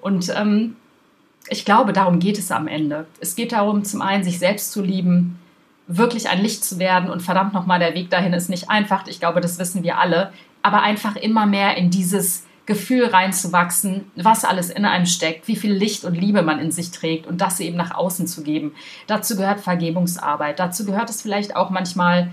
Und 0.00 0.32
ähm, 0.34 0.76
ich 1.50 1.66
glaube, 1.66 1.92
darum 1.92 2.18
geht 2.18 2.38
es 2.38 2.50
am 2.50 2.66
Ende. 2.66 3.06
Es 3.20 3.36
geht 3.36 3.52
darum, 3.52 3.84
zum 3.84 4.00
einen 4.00 4.24
sich 4.24 4.38
selbst 4.38 4.72
zu 4.72 4.82
lieben, 4.82 5.38
wirklich 5.86 6.30
ein 6.30 6.40
Licht 6.40 6.64
zu 6.64 6.78
werden 6.78 7.10
und 7.10 7.20
verdammt 7.20 7.52
nochmal, 7.52 7.78
der 7.78 7.94
Weg 7.94 8.08
dahin 8.08 8.32
ist 8.32 8.48
nicht 8.48 8.70
einfach. 8.70 9.06
Ich 9.06 9.20
glaube, 9.20 9.42
das 9.42 9.58
wissen 9.58 9.82
wir 9.82 9.98
alle. 9.98 10.32
Aber 10.62 10.80
einfach 10.80 11.16
immer 11.16 11.44
mehr 11.44 11.76
in 11.76 11.90
dieses 11.90 12.46
Gefühl 12.64 13.06
reinzuwachsen, 13.06 14.10
was 14.16 14.46
alles 14.46 14.70
in 14.70 14.86
einem 14.86 15.06
steckt, 15.06 15.46
wie 15.46 15.56
viel 15.56 15.72
Licht 15.72 16.04
und 16.04 16.14
Liebe 16.14 16.42
man 16.42 16.58
in 16.58 16.70
sich 16.70 16.90
trägt 16.90 17.26
und 17.26 17.42
das 17.42 17.60
eben 17.60 17.76
nach 17.76 17.94
außen 17.94 18.26
zu 18.26 18.42
geben. 18.42 18.72
Dazu 19.06 19.36
gehört 19.36 19.60
Vergebungsarbeit. 19.60 20.58
Dazu 20.58 20.86
gehört 20.86 21.10
es 21.10 21.20
vielleicht 21.20 21.54
auch 21.54 21.68
manchmal, 21.68 22.30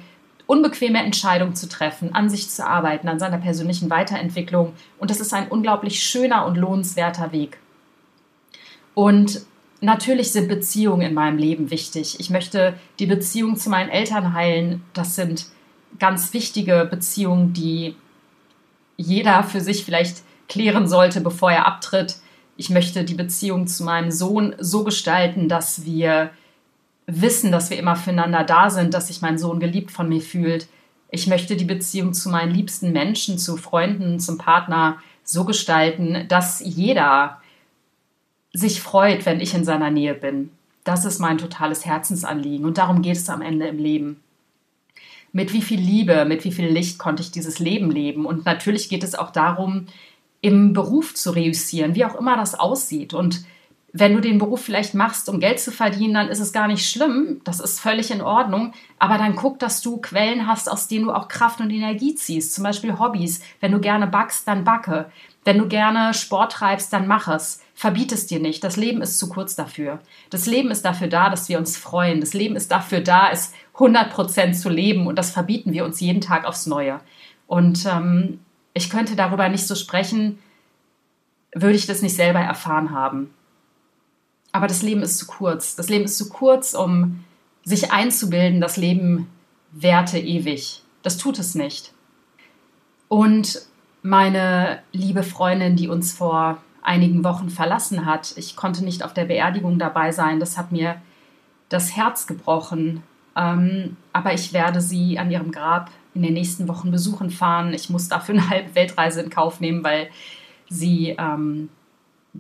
unbequeme 0.47 1.03
Entscheidungen 1.03 1.55
zu 1.55 1.67
treffen, 1.67 2.13
an 2.13 2.29
sich 2.29 2.49
zu 2.49 2.65
arbeiten, 2.65 3.07
an 3.07 3.19
seiner 3.19 3.37
persönlichen 3.37 3.89
Weiterentwicklung. 3.89 4.73
Und 4.99 5.09
das 5.09 5.19
ist 5.19 5.33
ein 5.33 5.47
unglaublich 5.47 6.03
schöner 6.03 6.45
und 6.45 6.55
lohnenswerter 6.55 7.31
Weg. 7.31 7.57
Und 8.93 9.41
natürlich 9.81 10.31
sind 10.31 10.47
Beziehungen 10.47 11.01
in 11.01 11.13
meinem 11.13 11.37
Leben 11.37 11.71
wichtig. 11.71 12.19
Ich 12.19 12.29
möchte 12.29 12.75
die 12.99 13.07
Beziehung 13.07 13.57
zu 13.57 13.69
meinen 13.69 13.89
Eltern 13.89 14.33
heilen. 14.33 14.83
Das 14.93 15.15
sind 15.15 15.47
ganz 15.99 16.33
wichtige 16.33 16.87
Beziehung, 16.89 17.53
die 17.53 17.95
jeder 18.97 19.43
für 19.43 19.61
sich 19.61 19.83
vielleicht 19.83 20.23
klären 20.47 20.87
sollte, 20.87 21.21
bevor 21.21 21.51
er 21.51 21.65
abtritt. 21.65 22.17
Ich 22.57 22.69
möchte 22.69 23.03
die 23.03 23.15
Beziehung 23.15 23.67
zu 23.67 23.83
meinem 23.83 24.11
Sohn 24.11 24.55
so 24.59 24.83
gestalten, 24.83 25.49
dass 25.49 25.85
wir 25.85 26.29
wissen, 27.07 27.51
dass 27.51 27.69
wir 27.69 27.77
immer 27.77 27.95
füreinander 27.95 28.43
da 28.43 28.69
sind, 28.69 28.93
dass 28.93 29.07
sich 29.07 29.21
mein 29.21 29.37
Sohn 29.37 29.59
geliebt 29.59 29.91
von 29.91 30.09
mir 30.09 30.21
fühlt. 30.21 30.67
Ich 31.09 31.27
möchte 31.27 31.55
die 31.55 31.65
Beziehung 31.65 32.13
zu 32.13 32.29
meinen 32.29 32.53
liebsten 32.53 32.91
Menschen, 32.91 33.37
zu 33.37 33.57
Freunden, 33.57 34.19
zum 34.19 34.37
Partner 34.37 34.97
so 35.23 35.45
gestalten, 35.45 36.27
dass 36.27 36.61
jeder 36.63 37.41
sich 38.53 38.81
freut, 38.81 39.25
wenn 39.25 39.39
ich 39.39 39.53
in 39.53 39.65
seiner 39.65 39.91
Nähe 39.91 40.13
bin. 40.13 40.51
Das 40.83 41.05
ist 41.05 41.19
mein 41.19 41.37
totales 41.37 41.85
Herzensanliegen 41.85 42.65
und 42.65 42.77
darum 42.77 43.01
geht 43.01 43.17
es 43.17 43.29
am 43.29 43.41
Ende 43.41 43.67
im 43.67 43.77
Leben. 43.77 44.21
Mit 45.31 45.51
wie 45.51 45.61
viel 45.61 45.79
Liebe, 45.79 46.25
mit 46.25 46.45
wie 46.45 46.51
viel 46.51 46.67
Licht 46.67 46.97
konnte 46.97 47.21
ich 47.21 47.31
dieses 47.31 47.59
Leben 47.59 47.91
leben? 47.91 48.25
Und 48.25 48.45
natürlich 48.45 48.87
geht 48.87 49.03
es 49.03 49.15
auch 49.15 49.31
darum, 49.31 49.87
im 50.41 50.73
Beruf 50.73 51.13
zu 51.13 51.31
reüssieren, 51.31 51.95
wie 51.95 52.05
auch 52.05 52.15
immer 52.15 52.37
das 52.37 52.57
aussieht. 52.57 53.13
Und 53.13 53.43
wenn 53.97 54.13
du 54.13 54.19
den 54.19 54.39
Beruf 54.39 54.61
vielleicht 54.61 54.93
machst, 54.93 55.29
um 55.29 55.39
Geld 55.39 55.57
zu 55.57 55.71
verdienen, 55.71 56.15
dann 56.15 56.27
ist 56.27 56.41
es 56.41 56.51
gar 56.51 56.67
nicht 56.67 56.89
schlimm. 56.89 57.39
Das 57.45 57.61
ist 57.61 57.79
völlig 57.79 58.11
in 58.11 58.21
Ordnung. 58.21 58.73
Aber 58.99 59.17
dann 59.17 59.37
guck, 59.37 59.57
dass 59.57 59.81
du 59.81 60.01
Quellen 60.01 60.47
hast, 60.47 60.69
aus 60.69 60.89
denen 60.89 61.05
du 61.05 61.13
auch 61.13 61.29
Kraft 61.29 61.61
und 61.61 61.71
Energie 61.71 62.13
ziehst. 62.13 62.53
Zum 62.53 62.65
Beispiel 62.65 62.99
Hobbys. 62.99 63.41
Wenn 63.61 63.71
du 63.71 63.79
gerne 63.79 64.07
backst, 64.07 64.49
dann 64.49 64.65
backe. 64.65 65.09
Wenn 65.45 65.59
du 65.59 65.69
gerne 65.69 66.13
Sport 66.13 66.51
treibst, 66.51 66.91
dann 66.91 67.07
mach 67.07 67.29
es. 67.29 67.63
Verbiet 67.73 68.11
es 68.11 68.27
dir 68.27 68.41
nicht. 68.41 68.65
Das 68.65 68.75
Leben 68.75 69.01
ist 69.01 69.17
zu 69.17 69.29
kurz 69.29 69.55
dafür. 69.55 69.99
Das 70.29 70.45
Leben 70.45 70.71
ist 70.71 70.83
dafür 70.83 71.07
da, 71.07 71.29
dass 71.29 71.47
wir 71.47 71.57
uns 71.57 71.77
freuen. 71.77 72.19
Das 72.19 72.33
Leben 72.33 72.57
ist 72.57 72.73
dafür 72.73 72.99
da, 72.99 73.29
es 73.31 73.53
100% 73.75 74.59
zu 74.59 74.67
leben. 74.67 75.07
Und 75.07 75.15
das 75.17 75.31
verbieten 75.31 75.71
wir 75.71 75.85
uns 75.85 76.01
jeden 76.01 76.19
Tag 76.19 76.43
aufs 76.43 76.65
Neue. 76.65 76.99
Und 77.47 77.85
ähm, 77.85 78.41
ich 78.73 78.89
könnte 78.89 79.15
darüber 79.15 79.47
nicht 79.47 79.65
so 79.65 79.75
sprechen, 79.75 80.39
würde 81.53 81.77
ich 81.77 81.87
das 81.87 82.01
nicht 82.01 82.17
selber 82.17 82.39
erfahren 82.39 82.91
haben. 82.91 83.29
Aber 84.55 84.67
das 84.67 84.81
Leben 84.81 85.01
ist 85.01 85.17
zu 85.17 85.27
kurz. 85.27 85.75
Das 85.75 85.89
Leben 85.89 86.05
ist 86.05 86.17
zu 86.17 86.29
kurz, 86.29 86.75
um 86.75 87.25
sich 87.65 87.91
einzubilden, 87.91 88.61
das 88.61 88.77
Leben 88.77 89.27
währte 89.73 90.17
ewig. 90.17 90.81
Das 91.03 91.17
tut 91.17 91.39
es 91.39 91.55
nicht. 91.55 91.91
Und 93.09 93.63
meine 94.01 94.79
liebe 94.93 95.23
Freundin, 95.23 95.75
die 95.75 95.89
uns 95.89 96.13
vor 96.13 96.59
einigen 96.81 97.25
Wochen 97.25 97.49
verlassen 97.49 98.05
hat, 98.05 98.33
ich 98.37 98.55
konnte 98.55 98.85
nicht 98.85 99.03
auf 99.03 99.13
der 99.13 99.25
Beerdigung 99.25 99.77
dabei 99.77 100.13
sein. 100.13 100.39
Das 100.39 100.57
hat 100.57 100.71
mir 100.71 101.01
das 101.67 101.97
Herz 101.97 102.25
gebrochen. 102.25 103.03
Ähm, 103.35 103.97
aber 104.13 104.33
ich 104.33 104.53
werde 104.53 104.79
sie 104.79 105.19
an 105.19 105.31
ihrem 105.31 105.51
Grab 105.51 105.91
in 106.13 106.21
den 106.21 106.33
nächsten 106.33 106.69
Wochen 106.69 106.91
besuchen 106.91 107.29
fahren. 107.29 107.73
Ich 107.73 107.89
muss 107.89 108.07
dafür 108.07 108.35
eine 108.35 108.49
halbe 108.49 108.73
Weltreise 108.73 109.19
in 109.19 109.29
Kauf 109.29 109.59
nehmen, 109.59 109.83
weil 109.83 110.07
sie 110.69 111.13
ähm, 111.19 111.67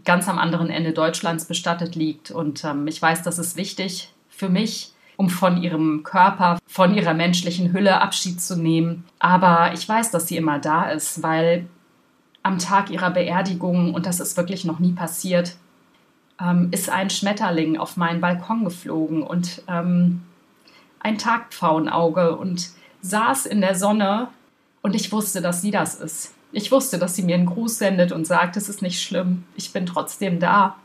ganz 0.03 0.27
am 0.27 0.37
anderen 0.37 0.69
Ende 0.69 0.91
Deutschlands 0.91 1.45
bestattet 1.45 1.95
liegt. 1.95 2.31
Und 2.31 2.63
ähm, 2.63 2.87
ich 2.87 3.01
weiß, 3.01 3.23
das 3.23 3.39
ist 3.39 3.55
wichtig 3.55 4.11
für 4.29 4.49
mich, 4.49 4.91
um 5.17 5.29
von 5.29 5.61
ihrem 5.61 6.03
Körper, 6.03 6.59
von 6.67 6.93
ihrer 6.93 7.13
menschlichen 7.13 7.71
Hülle 7.71 8.01
Abschied 8.01 8.41
zu 8.41 8.57
nehmen. 8.57 9.05
Aber 9.19 9.71
ich 9.73 9.87
weiß, 9.87 10.11
dass 10.11 10.27
sie 10.27 10.37
immer 10.37 10.59
da 10.59 10.89
ist, 10.89 11.23
weil 11.23 11.67
am 12.43 12.59
Tag 12.59 12.89
ihrer 12.89 13.11
Beerdigung, 13.11 13.93
und 13.93 14.05
das 14.05 14.19
ist 14.19 14.37
wirklich 14.37 14.65
noch 14.65 14.79
nie 14.79 14.91
passiert, 14.91 15.55
ähm, 16.39 16.69
ist 16.71 16.89
ein 16.89 17.09
Schmetterling 17.09 17.77
auf 17.77 17.97
meinen 17.97 18.21
Balkon 18.21 18.65
geflogen 18.65 19.23
und 19.23 19.63
ähm, 19.67 20.21
ein 20.99 21.17
Tagpfauenauge 21.17 22.35
und 22.35 22.69
saß 23.01 23.45
in 23.45 23.61
der 23.61 23.75
Sonne 23.75 24.27
und 24.81 24.95
ich 24.95 25.11
wusste, 25.11 25.41
dass 25.41 25.61
sie 25.61 25.71
das 25.71 25.95
ist. 25.95 26.33
Ich 26.57 26.71
wusste, 26.71 26.97
dass 26.97 27.17
sie 27.17 27.23
mir 27.23 27.35
einen 27.35 27.47
Gruß 27.47 27.79
sendet 27.79 28.13
und 28.13 28.25
sagt, 28.25 28.55
es 28.55 28.69
ist 28.69 28.81
nicht 28.81 29.03
schlimm, 29.03 29.43
ich 29.57 29.73
bin 29.73 29.85
trotzdem 29.85 30.39
da. 30.39 30.77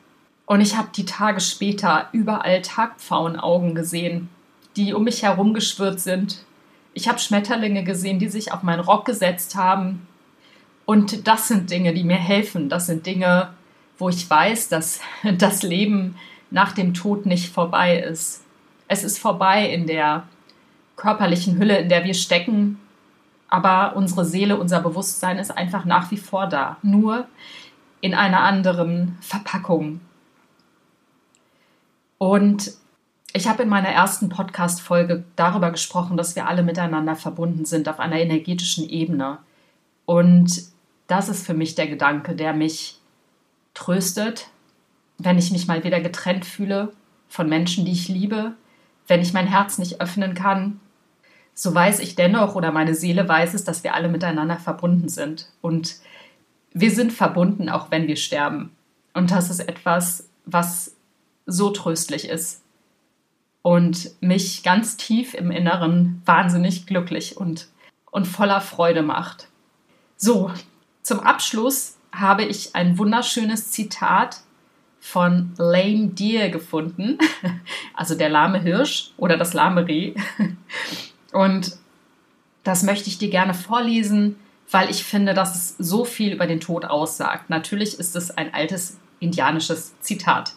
Und 0.45 0.63
ich 0.63 0.77
habe 0.77 0.89
die 0.93 1.05
Tage 1.05 1.39
später 1.39 2.09
überall 2.11 2.61
Tagpfauenaugen 2.61 3.77
gesehen, 3.77 4.31
die 4.75 4.95
um 4.95 5.05
mich 5.05 5.23
herum 5.23 5.55
geschwirrt 5.55 6.01
sind. 6.01 6.45
Ich 6.93 7.07
habe 7.07 7.21
Schmetterlinge 7.21 7.85
gesehen, 7.85 8.19
die 8.19 8.29
sich 8.29 8.51
auf 8.51 8.65
meinen 8.65 8.81
Rock 8.81 9.05
gesetzt 9.05 9.55
haben. 9.55 10.09
Und 10.87 11.29
das 11.29 11.47
sind 11.47 11.71
Dinge, 11.71 11.95
die 11.95 12.03
mir 12.03 12.17
helfen. 12.17 12.69
Das 12.69 12.87
sind 12.87 13.07
Dinge, 13.07 13.51
wo 13.97 14.09
ich 14.09 14.29
weiß, 14.29 14.71
dass 14.71 14.99
das 15.39 15.63
Leben 15.63 16.17
nach 16.51 16.73
dem 16.73 16.95
Tod 16.95 17.27
nicht 17.27 17.49
vorbei 17.49 17.97
ist. 17.97 18.43
Es 18.89 19.05
ist 19.05 19.21
vorbei 19.21 19.73
in 19.73 19.87
der 19.87 20.25
körperlichen 20.97 21.61
Hülle, 21.61 21.79
in 21.79 21.89
der 21.89 22.03
wir 22.03 22.15
stecken, 22.15 22.80
aber 23.51 23.97
unsere 23.97 24.25
Seele, 24.25 24.59
unser 24.59 24.81
Bewusstsein 24.81 25.39
ist 25.39 25.51
einfach 25.51 25.85
nach 25.85 26.11
wie 26.11 26.17
vor 26.17 26.47
da, 26.47 26.77
nur 26.83 27.27
in 28.01 28.15
einer 28.15 28.41
anderen 28.41 29.19
Verpackung. 29.21 30.01
Und 32.17 32.73
ich 33.33 33.49
habe 33.49 33.63
in 33.63 33.69
meiner 33.69 33.89
ersten 33.89 34.29
Podcast-Folge 34.29 35.25
darüber 35.37 35.71
gesprochen, 35.71 36.17
dass 36.17 36.37
wir 36.37 36.49
alle 36.49 36.63
miteinander 36.63 37.17
verbunden 37.17 37.65
sind 37.65 37.89
auf 37.89 38.01
einer 38.01 38.19
energetischen 38.19 38.89
Ebene. 38.89 39.39
Und 40.07 40.63
das 41.07 41.29
ist 41.29 41.45
für 41.45 41.55
mich 41.55 41.75
der 41.75 41.89
Gedanke, 41.89 42.35
der 42.35 42.53
mich 42.53 42.99
tröstet, 43.75 44.49
wenn 45.19 45.39
ich 45.39 45.51
mich 45.51 45.67
mal 45.67 45.85
wieder 45.85 46.01
getrennt 46.01 46.45
fühle 46.45 46.93
von 47.29 47.49
Menschen, 47.49 47.85
die 47.85 47.93
ich 47.93 48.09
liebe, 48.09 48.53
wenn 49.07 49.21
ich 49.21 49.33
mein 49.33 49.47
Herz 49.47 49.79
nicht 49.79 50.01
öffnen 50.01 50.35
kann, 50.35 50.81
so 51.61 51.75
weiß 51.75 52.01
ich 52.01 52.15
dennoch 52.15 52.55
oder 52.55 52.73
meine 52.73 52.95
Seele 52.95 53.29
weiß 53.29 53.53
es, 53.53 53.65
dass 53.65 53.85
wir 53.85 53.95
alle 53.95 54.09
miteinander 54.09 54.57
verbunden 54.57 55.11
sind. 55.11 55.53
Und 55.61 55.97
wir 56.73 56.91
sind 56.91 57.13
verbunden, 57.13 57.69
auch 57.69 57.91
wenn 57.91 58.09
wir 58.09 58.17
sterben. 58.17 58.75
Und 59.13 59.31
das 59.31 59.51
ist 59.51 59.61
etwas, 59.61 60.31
was 60.47 60.97
so 61.45 61.69
tröstlich 61.69 62.31
ist 62.31 62.63
und 63.61 64.11
mich 64.23 64.63
ganz 64.63 64.97
tief 64.97 65.35
im 65.35 65.51
Inneren 65.51 66.23
wahnsinnig 66.25 66.87
glücklich 66.87 67.37
und, 67.37 67.69
und 68.11 68.27
voller 68.27 68.63
Freude 68.63 69.03
macht. 69.03 69.49
So, 70.17 70.51
zum 71.03 71.21
Abschluss 71.21 71.99
habe 72.11 72.45
ich 72.45 72.75
ein 72.75 72.97
wunderschönes 72.97 73.71
Zitat 73.71 74.41
von 74.99 75.53
Lame 75.59 76.09
Deer 76.09 76.49
gefunden, 76.49 77.19
also 77.95 78.15
der 78.15 78.31
lahme 78.31 78.63
Hirsch 78.63 79.11
oder 79.19 79.37
das 79.37 79.53
lahme 79.53 79.87
Reh. 79.87 80.15
Und 81.33 81.77
das 82.65 82.83
möchte 82.83 83.09
ich 83.09 83.19
dir 83.19 83.31
gerne 83.31 83.55
vorlesen, 83.55 84.37
weil 84.71 84.91
ich 84.91 85.05
finde, 85.05 85.35
dass 85.35 85.57
es 85.57 85.77
so 85.79 86.05
viel 86.05 86.33
über 86.33 86.47
den 86.47 86.61
Tod 86.61 86.85
aussagt. 86.85 87.51
Natürlich 87.51 87.99
ist 87.99 88.15
es 88.17 88.31
ein 88.31 88.55
altes 88.55 88.99
indianisches 89.19 89.99
Zitat. 90.01 90.55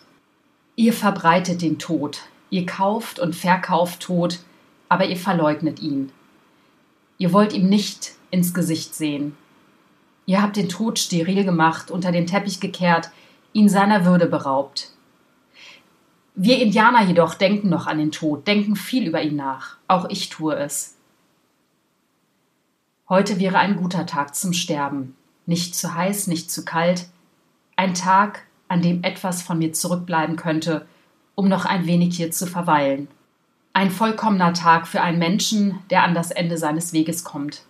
Ihr 0.76 0.94
verbreitet 0.94 1.62
den 1.62 1.80
Tod, 1.80 2.22
ihr 2.50 2.66
kauft 2.66 3.20
und 3.20 3.36
verkauft 3.36 4.02
Tod, 4.02 4.40
aber 4.90 5.06
ihr 5.06 5.18
verleugnet 5.18 5.82
ihn. 5.82 6.12
Ihr 7.18 7.34
wollt 7.34 7.54
ihm 7.54 7.70
nicht 7.70 8.14
ins 8.32 8.54
Gesicht 8.54 8.96
sehen. 8.96 9.36
Ihr 10.26 10.42
habt 10.42 10.56
den 10.56 10.70
Tod 10.70 11.00
steril 11.00 11.44
gemacht, 11.44 11.92
unter 11.92 12.12
den 12.12 12.28
Teppich 12.28 12.60
gekehrt, 12.60 13.10
ihn 13.52 13.70
seiner 13.70 14.06
Würde 14.06 14.26
beraubt. 14.26 14.93
Wir 16.36 16.60
Indianer 16.60 17.04
jedoch 17.04 17.36
denken 17.36 17.70
noch 17.70 17.86
an 17.86 18.00
den 18.00 18.12
Tod, 18.12 18.48
denken 18.48 18.76
viel 18.76 19.08
über 19.08 19.22
ihn 19.22 19.36
nach. 19.36 19.78
Auch 19.88 20.10
ich 20.10 20.30
tue 20.30 20.56
es. 20.56 20.98
Heute 23.08 23.40
wäre 23.40 23.60
ein 23.60 23.76
guter 23.76 24.08
Tag 24.08 24.34
zum 24.34 24.54
Sterben. 24.54 25.16
Nicht 25.46 25.76
zu 25.76 25.94
heiß, 25.94 26.28
nicht 26.28 26.50
zu 26.50 26.66
kalt. 26.66 27.08
Ein 27.76 27.94
Tag, 27.94 28.48
an 28.68 28.82
dem 28.82 29.04
etwas 29.04 29.44
von 29.44 29.60
mir 29.60 29.74
zurückbleiben 29.74 30.36
könnte, 30.36 30.88
um 31.36 31.48
noch 31.48 31.66
ein 31.66 31.86
wenig 31.86 32.18
hier 32.18 32.32
zu 32.32 32.48
verweilen. 32.48 33.10
Ein 33.74 33.92
vollkommener 33.92 34.54
Tag 34.54 34.88
für 34.88 35.02
einen 35.02 35.20
Menschen, 35.20 35.78
der 35.92 36.04
an 36.04 36.16
das 36.16 36.32
Ende 36.32 36.58
seines 36.58 36.94
Weges 36.94 37.24
kommt. 37.24 37.64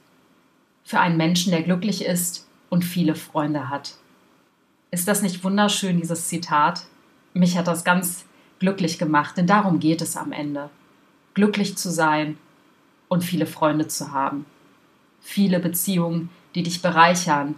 Für 0.86 1.02
einen 1.02 1.17
Menschen, 1.17 1.52
der 1.52 1.63
glücklich 1.63 2.06
ist 2.06 2.47
und 2.69 2.86
viele 2.86 3.15
Freunde 3.15 3.69
hat. 3.69 3.95
Ist 4.91 5.08
das 5.10 5.21
nicht 5.21 5.43
wunderschön, 5.43 5.99
dieses 5.99 6.28
Zitat? 6.30 6.86
Mich 7.34 7.58
hat 7.58 7.67
das 7.67 7.84
ganz 7.84 8.26
glücklich 8.63 8.97
gemacht, 8.97 9.36
denn 9.36 9.45
darum 9.45 9.82
geht 9.82 10.02
es 10.02 10.15
am 10.15 10.32
Ende. 10.32 10.69
Glücklich 11.34 11.76
zu 11.76 11.91
sein 11.91 12.38
und 13.10 13.21
viele 13.21 13.45
Freunde 13.45 13.89
zu 13.89 14.13
haben. 14.13 14.45
Viele 15.19 15.60
Beziehungen, 15.60 16.30
die 16.56 16.63
dich 16.63 16.82
bereichern, 16.82 17.56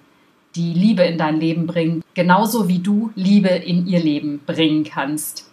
die 0.55 0.73
Liebe 0.73 1.03
in 1.03 1.19
dein 1.19 1.39
Leben 1.39 1.67
bringen, 1.67 2.03
genauso 2.15 2.67
wie 2.67 2.79
du 2.79 3.11
Liebe 3.13 3.49
in 3.49 3.85
ihr 3.85 3.99
Leben 3.99 4.41
bringen 4.47 4.83
kannst. 4.83 5.51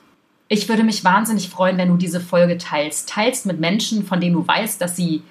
Ich 0.48 0.70
würde 0.70 0.84
mich 0.84 1.04
wahnsinnig 1.04 1.50
freuen, 1.50 1.76
wenn 1.76 1.88
du 1.88 1.98
diese 1.98 2.20
Folge 2.20 2.56
teilst. 2.56 3.10
Teilst 3.10 3.44
mit 3.44 3.60
Menschen, 3.60 4.06
von 4.06 4.22
denen 4.22 4.34
du 4.34 4.46
weißt, 4.46 4.80
dass 4.80 4.96
sie 4.96 5.22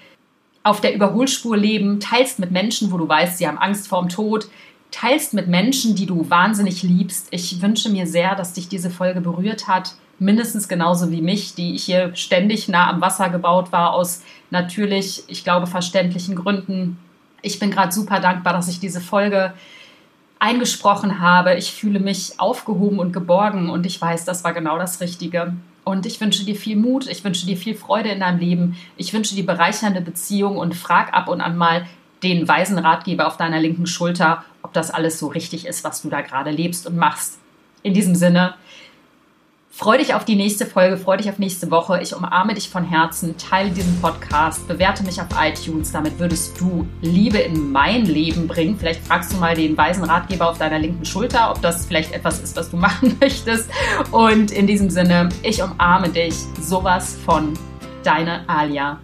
auf 0.62 0.82
der 0.82 0.94
Überholspur 0.94 1.58
leben. 1.58 2.00
Teilst 2.00 2.38
mit 2.38 2.52
Menschen, 2.52 2.92
wo 2.92 3.00
du 3.00 3.10
weißt, 3.10 3.40
sie 3.40 3.48
haben 3.48 3.58
Angst 3.58 3.88
vorm 3.88 4.08
Tod. 4.08 4.50
Teilst 4.92 5.34
mit 5.34 5.48
Menschen, 5.48 5.96
die 5.96 6.06
du 6.06 6.30
wahnsinnig 6.30 6.84
liebst. 6.84 7.28
Ich 7.32 7.60
wünsche 7.64 7.90
mir 7.90 8.06
sehr, 8.06 8.36
dass 8.36 8.54
dich 8.54 8.70
diese 8.70 8.92
Folge 8.92 9.22
berührt 9.22 9.68
hat 9.68 9.96
mindestens 10.22 10.68
genauso 10.68 11.10
wie 11.10 11.22
mich, 11.22 11.56
die 11.56 11.76
hier 11.76 12.16
ständig 12.16 12.68
nah 12.68 12.90
am 12.90 13.02
Wasser 13.02 13.30
gebaut 13.30 13.72
war, 13.72 13.94
aus 13.94 14.22
natürlich, 14.52 15.24
ich 15.28 15.44
glaube, 15.44 15.66
verständlichen 15.66 16.36
Gründen. 16.36 17.00
Ich 17.42 17.58
bin 17.58 17.72
gerade 17.72 17.92
super 17.92 18.20
dankbar, 18.20 18.54
dass 18.54 18.68
ich 18.68 18.80
diese 18.80 19.02
Folge 19.02 19.54
eingesprochen 20.38 21.20
habe. 21.20 21.56
Ich 21.56 21.72
fühle 21.72 22.00
mich 22.00 22.40
aufgehoben 22.40 23.00
und 23.00 23.14
geborgen 23.14 23.72
und 23.72 23.88
ich 23.88 24.00
weiß, 24.00 24.24
das 24.24 24.44
war 24.44 24.54
genau 24.54 24.78
das 24.78 25.02
Richtige. 25.02 25.56
Und 25.84 26.06
ich 26.06 26.22
wünsche 26.22 26.46
dir 26.46 26.56
viel 26.56 26.78
Mut, 26.78 27.08
ich 27.08 27.24
wünsche 27.24 27.48
dir 27.48 27.58
viel 27.58 27.74
Freude 27.74 28.10
in 28.10 28.20
deinem 28.20 28.40
Leben, 28.40 28.78
ich 28.98 29.14
wünsche 29.14 29.34
dir 29.34 29.46
bereichernde 29.46 30.02
Beziehung 30.02 30.58
und 30.58 30.76
frag 30.76 31.16
ab 31.16 31.30
und 31.30 31.42
an 31.42 31.58
mal 31.58 31.88
den 32.22 32.48
weisen 32.48 32.78
Ratgeber 32.78 33.26
auf 33.26 33.38
deiner 33.38 33.60
linken 33.60 33.88
Schulter, 33.88 34.46
ob 34.62 34.74
das 34.74 34.92
alles 34.92 35.18
so 35.18 35.26
richtig 35.28 35.66
ist, 35.66 35.84
was 35.84 36.04
du 36.04 36.10
da 36.10 36.22
gerade 36.22 36.52
lebst 36.52 36.86
und 36.86 36.96
machst. 36.96 37.40
In 37.82 37.96
diesem 37.96 38.14
Sinne, 38.14 38.54
Freu 39.74 39.98
dich 39.98 40.14
auf 40.14 40.26
die 40.26 40.36
nächste 40.36 40.66
Folge, 40.66 40.98
freu 40.98 41.16
dich 41.16 41.30
auf 41.30 41.40
nächste 41.40 41.72
Woche. 41.72 42.02
Ich 42.02 42.14
umarme 42.14 42.54
dich 42.54 42.70
von 42.70 42.84
Herzen, 42.84 43.38
teile 43.38 43.72
diesen 43.72 44.02
Podcast, 44.02 44.68
bewerte 44.68 45.02
mich 45.04 45.20
auf 45.22 45.28
iTunes. 45.42 45.94
Damit 45.94 46.20
würdest 46.20 46.60
du 46.60 46.86
Liebe 47.02 47.38
in 47.38 47.72
mein 47.72 48.06
Leben 48.06 48.50
bringen. 48.50 48.78
Vielleicht 48.78 49.08
fragst 49.08 49.32
du 49.32 49.38
mal 49.38 49.56
den 49.56 49.78
weisen 49.78 50.04
Ratgeber 50.04 50.50
auf 50.50 50.58
deiner 50.58 50.78
linken 50.78 51.06
Schulter, 51.06 51.52
ob 51.52 51.62
das 51.62 51.86
vielleicht 51.86 52.12
etwas 52.12 52.42
ist, 52.42 52.58
was 52.58 52.70
du 52.70 52.78
machen 52.86 53.16
möchtest. 53.22 53.70
Und 54.12 54.52
in 54.52 54.68
diesem 54.68 54.90
Sinne, 54.90 55.30
ich 55.42 55.64
umarme 55.64 56.10
dich 56.10 56.36
sowas 56.60 57.18
von 57.26 57.54
deine 58.04 58.48
Alia. 58.50 59.00